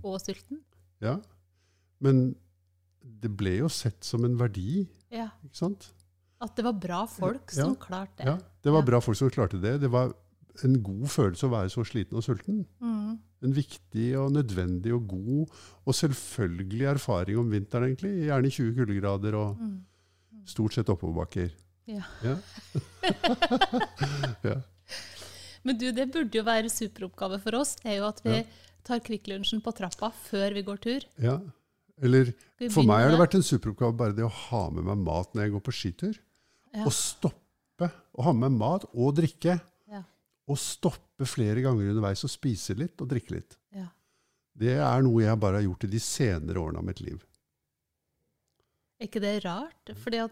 [0.03, 0.63] Og sulten.
[1.05, 1.19] Ja.
[2.03, 2.35] Men
[3.23, 5.29] det ble jo sett som en verdi, Ja.
[5.45, 5.91] ikke sant?
[6.41, 7.65] At det var bra folk Ja.
[7.65, 8.27] som klarte det.
[8.27, 8.87] Ja, det var Ja.
[8.91, 9.81] bra folk som klarte det.
[9.81, 10.13] Det var
[10.65, 12.67] en god følelse å være så sliten og sulten.
[12.81, 13.19] Mm.
[13.43, 15.49] En viktig og nødvendig og god
[15.87, 18.27] og selvfølgelig erfaring om vinteren, egentlig.
[18.27, 19.85] Gjerne 20 kuldegrader og Mm.
[20.47, 21.51] stort sett oppoverbakker.
[21.87, 22.03] Ja.
[22.23, 22.37] Ja.
[24.45, 24.57] ja.
[25.67, 28.43] Men du, det burde jo være superoppgave for oss, er jo at vi Ja.
[28.85, 31.01] tar Kvikklunsjen på trappa før vi går tur.
[31.19, 31.41] Ja.
[32.03, 32.33] Eller
[32.71, 35.43] for meg har det vært en superoppgave bare det å ha med meg mat når
[35.47, 36.19] jeg går på skitur.
[36.85, 37.91] Og stoppe.
[38.17, 39.59] å ha med mat og drikke.
[39.93, 40.03] Ja.
[40.49, 43.59] Og stoppe flere ganger underveis og spise litt og drikke litt.
[43.77, 43.89] Ja.
[44.57, 47.21] Det er noe jeg bare har gjort i de senere årene av mitt liv.
[48.97, 49.93] Er ikke det rart?
[50.01, 50.23] Fordi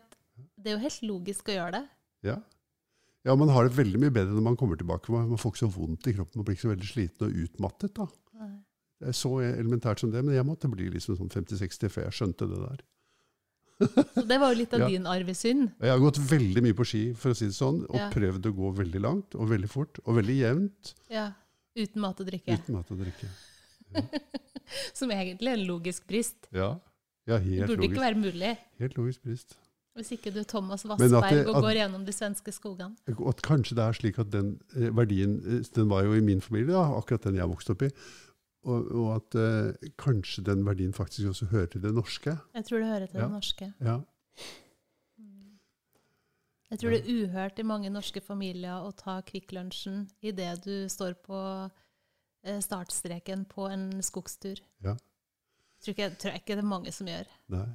[0.57, 1.85] det er jo helt logisk å gjøre det.
[2.25, 2.39] Ja.
[3.29, 5.13] ja, man har det veldig mye bedre når man kommer tilbake.
[5.13, 7.93] Man får ikke så vondt i kroppen, man blir ikke så veldig sliten og utmattet.
[8.01, 8.09] da.
[8.41, 8.55] Nei.
[9.03, 12.17] Det er så elementært som det, men jeg måtte bli liksom sånn 50-60 før jeg
[12.17, 12.85] skjønte det der.
[13.81, 14.89] Så det var jo litt av Ja.
[14.89, 15.73] din arvesynd.
[15.83, 18.11] Jeg har gått veldig mye på ski, for å si det sånn, og Ja.
[18.15, 21.33] prøvd å gå veldig langt og veldig fort og veldig jevnt Ja.
[21.77, 22.55] Uten mat og drikke.
[22.55, 23.27] uten mat og drikke.
[24.95, 26.49] Som egentlig er en logisk brist.
[26.55, 26.77] Ja,
[27.29, 28.57] ja Det burde burde ikke være mulig.
[28.81, 29.57] helt logisk brist.
[29.95, 32.97] Hvis ikke du er Thomas at Vassberg og går gjennom de svenske skogene.
[33.15, 36.21] Og at kanskje det er slik at den eh, verdien eh, Den var jo i
[36.25, 37.91] min familie, da, akkurat den jeg vokste opp i.
[38.65, 42.33] Og, og at eh, kanskje den verdien faktisk også hører til det norske.
[42.55, 43.25] Jeg tror det hører til Ja.
[43.27, 43.73] det norske.
[43.85, 43.99] Ja,
[46.71, 50.89] Jeg tror det er uhørt i mange norske familier å ta Kvikk Lunsjen idet du
[50.91, 51.37] står på
[52.43, 54.59] eh, startstreken på en skogstur.
[54.83, 54.97] Ja.
[55.85, 57.29] Tror ikke, tror jeg ikke det er mange som gjør.
[57.55, 57.67] nei.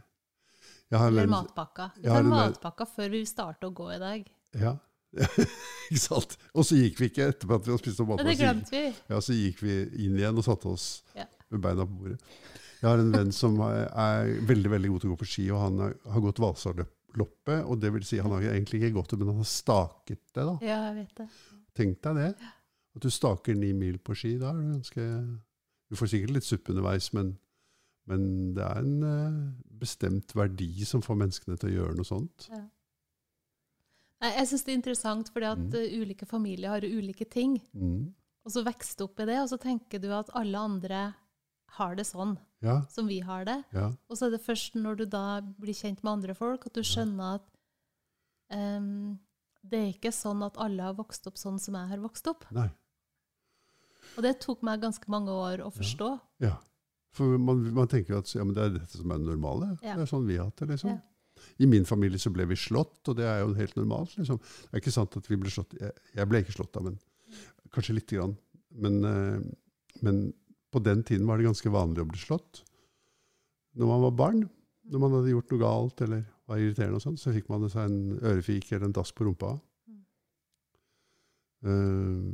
[0.89, 1.91] Jeg har Eller matpakka.
[2.01, 4.29] Vi tar matpakka før vi starter å gå i dag.
[4.57, 4.71] Ja.
[5.89, 6.35] ikke sant?
[6.53, 8.29] Og så gikk vi ikke etterpå at vi hadde spist opp Ja, maten.
[8.29, 8.93] det glemte vi.
[9.09, 10.87] Ja, så gikk vi inn igjen og satte oss
[11.17, 11.25] Ja.
[11.49, 12.19] med beina på bordet.
[12.79, 15.59] Jeg har en venn som er, veldig veldig god til å gå på ski, og
[15.65, 17.65] han har gått Vasaloppet.
[17.65, 20.45] Og det vil si, han har egentlig ikke gått det, men han har staket det.
[20.45, 20.53] da.
[20.63, 21.27] Ja, jeg vet det.
[21.75, 22.29] Tenk deg det.
[22.95, 24.37] At du staker ni mil på ski.
[24.39, 25.09] Da er du ganske
[25.89, 27.33] Du får sikkert litt suppe underveis, men,
[28.07, 29.37] men det er en eh,
[29.81, 32.45] bestemt verdi som får menneskene til å gjøre noe sånt.
[34.21, 35.75] Nei, jeg syns det er interessant fordi at Mm.
[35.79, 37.61] eh, ulike familier har ulike ting.
[37.73, 38.13] Mm.
[38.45, 41.15] Og så vokser du opp i det, og så tenker du at alle andre
[41.77, 43.63] har det sånn Ja, som vi har det.
[43.73, 46.73] ja, Og så er det først når du da blir kjent med andre folk, at
[46.73, 47.47] du skjønner at
[48.51, 49.19] um,
[49.63, 52.45] det er ikke sånn at alle har vokst opp sånn som jeg har vokst opp.
[52.51, 52.69] nei.
[54.17, 56.19] Og det tok meg ganske mange år å forstå.
[56.41, 56.57] Ja.
[57.13, 59.77] For man, man tenker jo at ja, men det er dette som er det normale.
[59.83, 59.95] Ja.
[59.95, 60.67] Det er sånn vi har hatt det.
[60.73, 61.01] liksom.
[61.59, 64.15] I min familie så ble vi slått, og det er jo helt normalt.
[64.17, 64.39] liksom.
[64.39, 65.75] Det er ikke sant at vi ble slått.
[65.79, 66.99] Jeg, ble ikke slått da, men
[67.73, 68.35] kanskje lite grann.
[68.79, 69.39] Men, eh,
[70.05, 70.21] men
[70.71, 72.63] på den tiden var det ganske vanlig å bli slått.
[73.79, 74.43] Når man var barn,
[74.89, 77.85] når man hadde gjort noe galt eller var irriterende, og sånn, så fikk man seg
[77.85, 79.55] en ørefik eller en dass på rumpa.
[81.65, 82.29] Eh,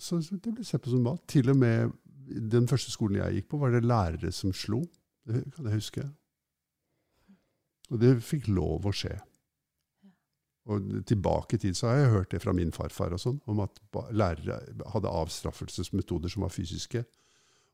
[0.00, 1.22] så så det ble sett på som mat.
[1.28, 1.92] Til og med
[2.30, 4.84] den første skolen jeg gikk på, var det lærere som slo.
[5.26, 6.06] Det kan jeg huske.
[7.90, 9.16] Og det fikk lov å skje.
[10.70, 13.62] Og tilbake i tid så har jeg hørt det fra min farfar og sånn, om
[13.64, 13.80] at
[14.14, 14.60] lærere
[14.92, 17.02] hadde avstraffelsesmetoder som var fysiske,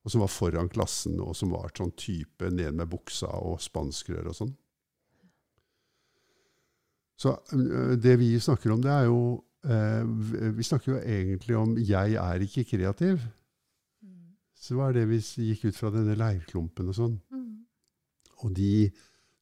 [0.06, 4.30] og som var foran klassen, og som var sånn type ned med buksa og spanskrør
[4.30, 4.54] og sånn.
[7.16, 9.20] Så øh, det vi snakker om, det er jo
[9.64, 10.04] eh,
[10.52, 13.24] Vi snakker jo egentlig om 'jeg er ikke kreativ'.
[14.54, 17.20] Så hva er det vi gikk ut fra denne leirklumpen og sånn?
[17.30, 17.66] Mm.
[18.44, 18.90] Og de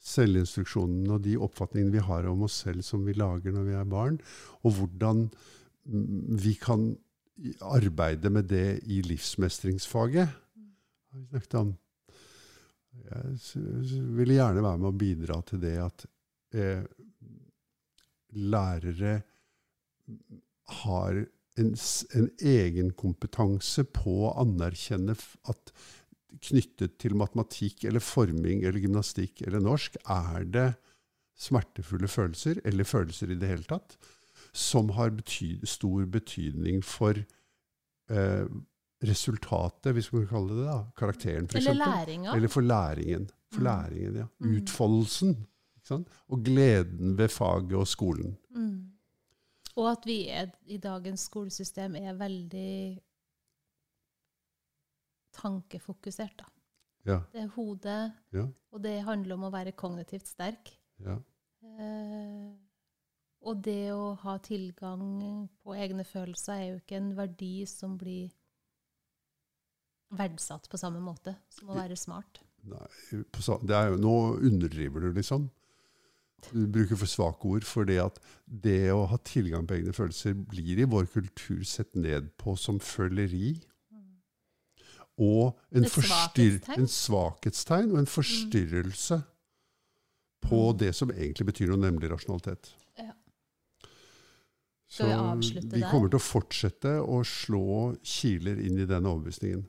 [0.04, 3.88] selvinstruksjonene og de oppfatningene vi har om oss selv som vi lager når vi er
[3.88, 4.18] barn,
[4.62, 5.24] og hvordan
[6.44, 6.90] vi kan
[7.66, 11.72] arbeide med det i livsmestringsfaget, har vi snakket om.
[13.04, 16.04] Jeg s- s- vil gjerne være med å bidra til det at
[16.54, 16.84] eh,
[18.34, 19.16] lærere
[20.84, 21.18] har
[21.58, 21.74] en,
[22.18, 25.14] en egen kompetanse på å anerkjenne
[25.50, 25.72] at
[26.42, 30.68] knyttet til matematikk eller forming eller gymnastikk eller norsk, er det
[31.38, 33.96] smertefulle følelser, eller følelser i det hele tatt,
[34.54, 38.46] som har bety stor betydning for eh,
[39.04, 41.58] resultatet, hvis man kan kalle det det, da, karakteren f.eks.
[41.66, 42.36] Eller læringa.
[42.36, 43.26] Eller for læringen.
[43.52, 43.64] For Mm.
[43.64, 44.26] læringen, ja.
[44.40, 44.56] Mm.
[44.56, 45.46] Utfoldelsen.
[46.28, 48.36] Og gleden ved faget og skolen.
[48.50, 48.90] Mm.
[49.76, 53.00] Og at vi er, i dagens skolesystem er veldig
[55.34, 56.38] tankefokusert.
[56.40, 56.50] Da.
[57.04, 60.76] Ja, Det er hodet, ja, og det handler om å være kognitivt sterk.
[61.04, 61.18] ja.
[61.64, 62.52] Eh,
[63.44, 68.30] og det å ha tilgang på egne følelser er jo ikke en verdi som blir
[70.16, 72.40] verdsatt på samme måte som å være smart.
[72.64, 72.86] Nei,
[73.34, 75.50] på det er jo, nå underdriver du, liksom.
[76.52, 77.66] Du bruker for svake ord.
[77.68, 81.94] For det at det å ha tilgang på egne følelser blir i vår kultur sett
[81.96, 83.58] ned på som føleri.
[85.18, 86.80] Og en, svakhetstegn.
[86.80, 89.20] en svakhetstegn og en forstyrrelse
[90.42, 90.78] på Mm.
[90.78, 92.72] det som egentlig betyr noe, nemlig rasjonalitet.
[92.98, 93.12] Ja.
[94.88, 95.70] Skal vi Så der?
[95.76, 95.90] vi der?
[95.90, 99.64] kommer til å fortsette å slå kiler inn i den overbevisningen.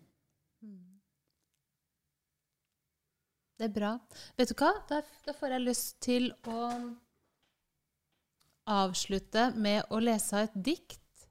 [3.58, 3.94] Det er bra.
[4.38, 4.74] Vet du hva?
[4.90, 6.66] Da, da får jeg lyst til å
[8.68, 11.28] avslutte med å lese et dikt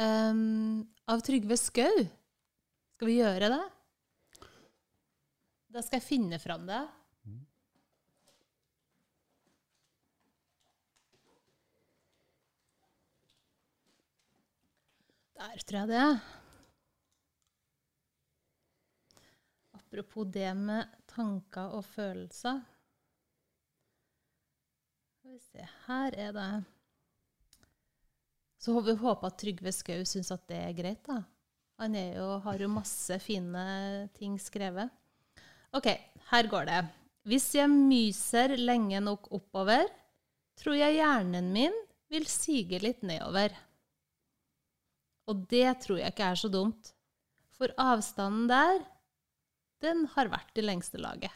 [0.00, 2.08] um, av Trygve Skau.
[2.98, 3.64] Skal vi gjøre det?
[5.70, 6.80] Da skal jeg finne fram det.
[15.38, 16.08] Der tror jeg det.
[19.78, 22.66] Apropos det med tanker og følelser.
[25.14, 26.50] Skal vi se Her er det
[28.58, 31.22] Så får vi håpe at Trygve Skau syns at det er greit, da.
[31.78, 34.90] Han er jo, har jo masse fine ting skrevet.
[35.76, 35.86] OK,
[36.32, 36.80] her går det.
[37.28, 39.86] Hvis jeg myser lenge nok oppover,
[40.58, 41.74] tror jeg hjernen min
[42.10, 43.54] vil sige litt nedover.
[45.28, 46.94] Og det tror jeg ikke er så dumt.
[47.58, 48.82] For avstanden der,
[49.84, 51.34] den har vært i lengste laget.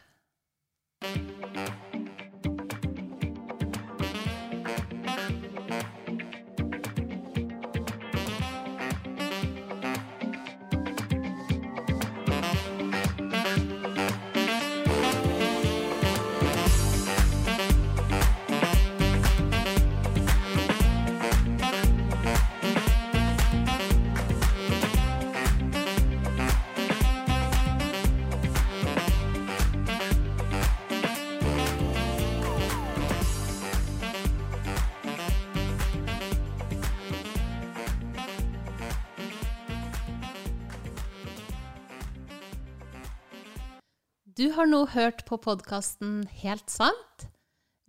[44.62, 47.24] Har nå hørt på podkasten Helt sant.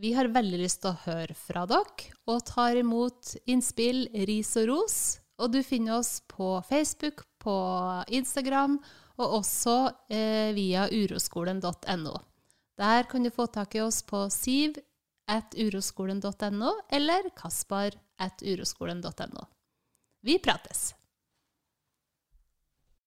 [0.02, 4.66] Vi har veldig lyst til å høre fra dere, og tar imot innspill, ris og
[4.72, 4.96] ros.
[5.38, 7.54] Og du finner oss på Facebook, på
[8.10, 8.80] Instagram,
[9.22, 9.76] og også
[10.10, 12.16] eh, via uroskolen.no.
[12.82, 14.82] Der kan du få tak i oss på siv
[15.30, 19.46] at uroskolen.no, eller kaspar at uroskolen.no.
[20.26, 20.96] Vi prates!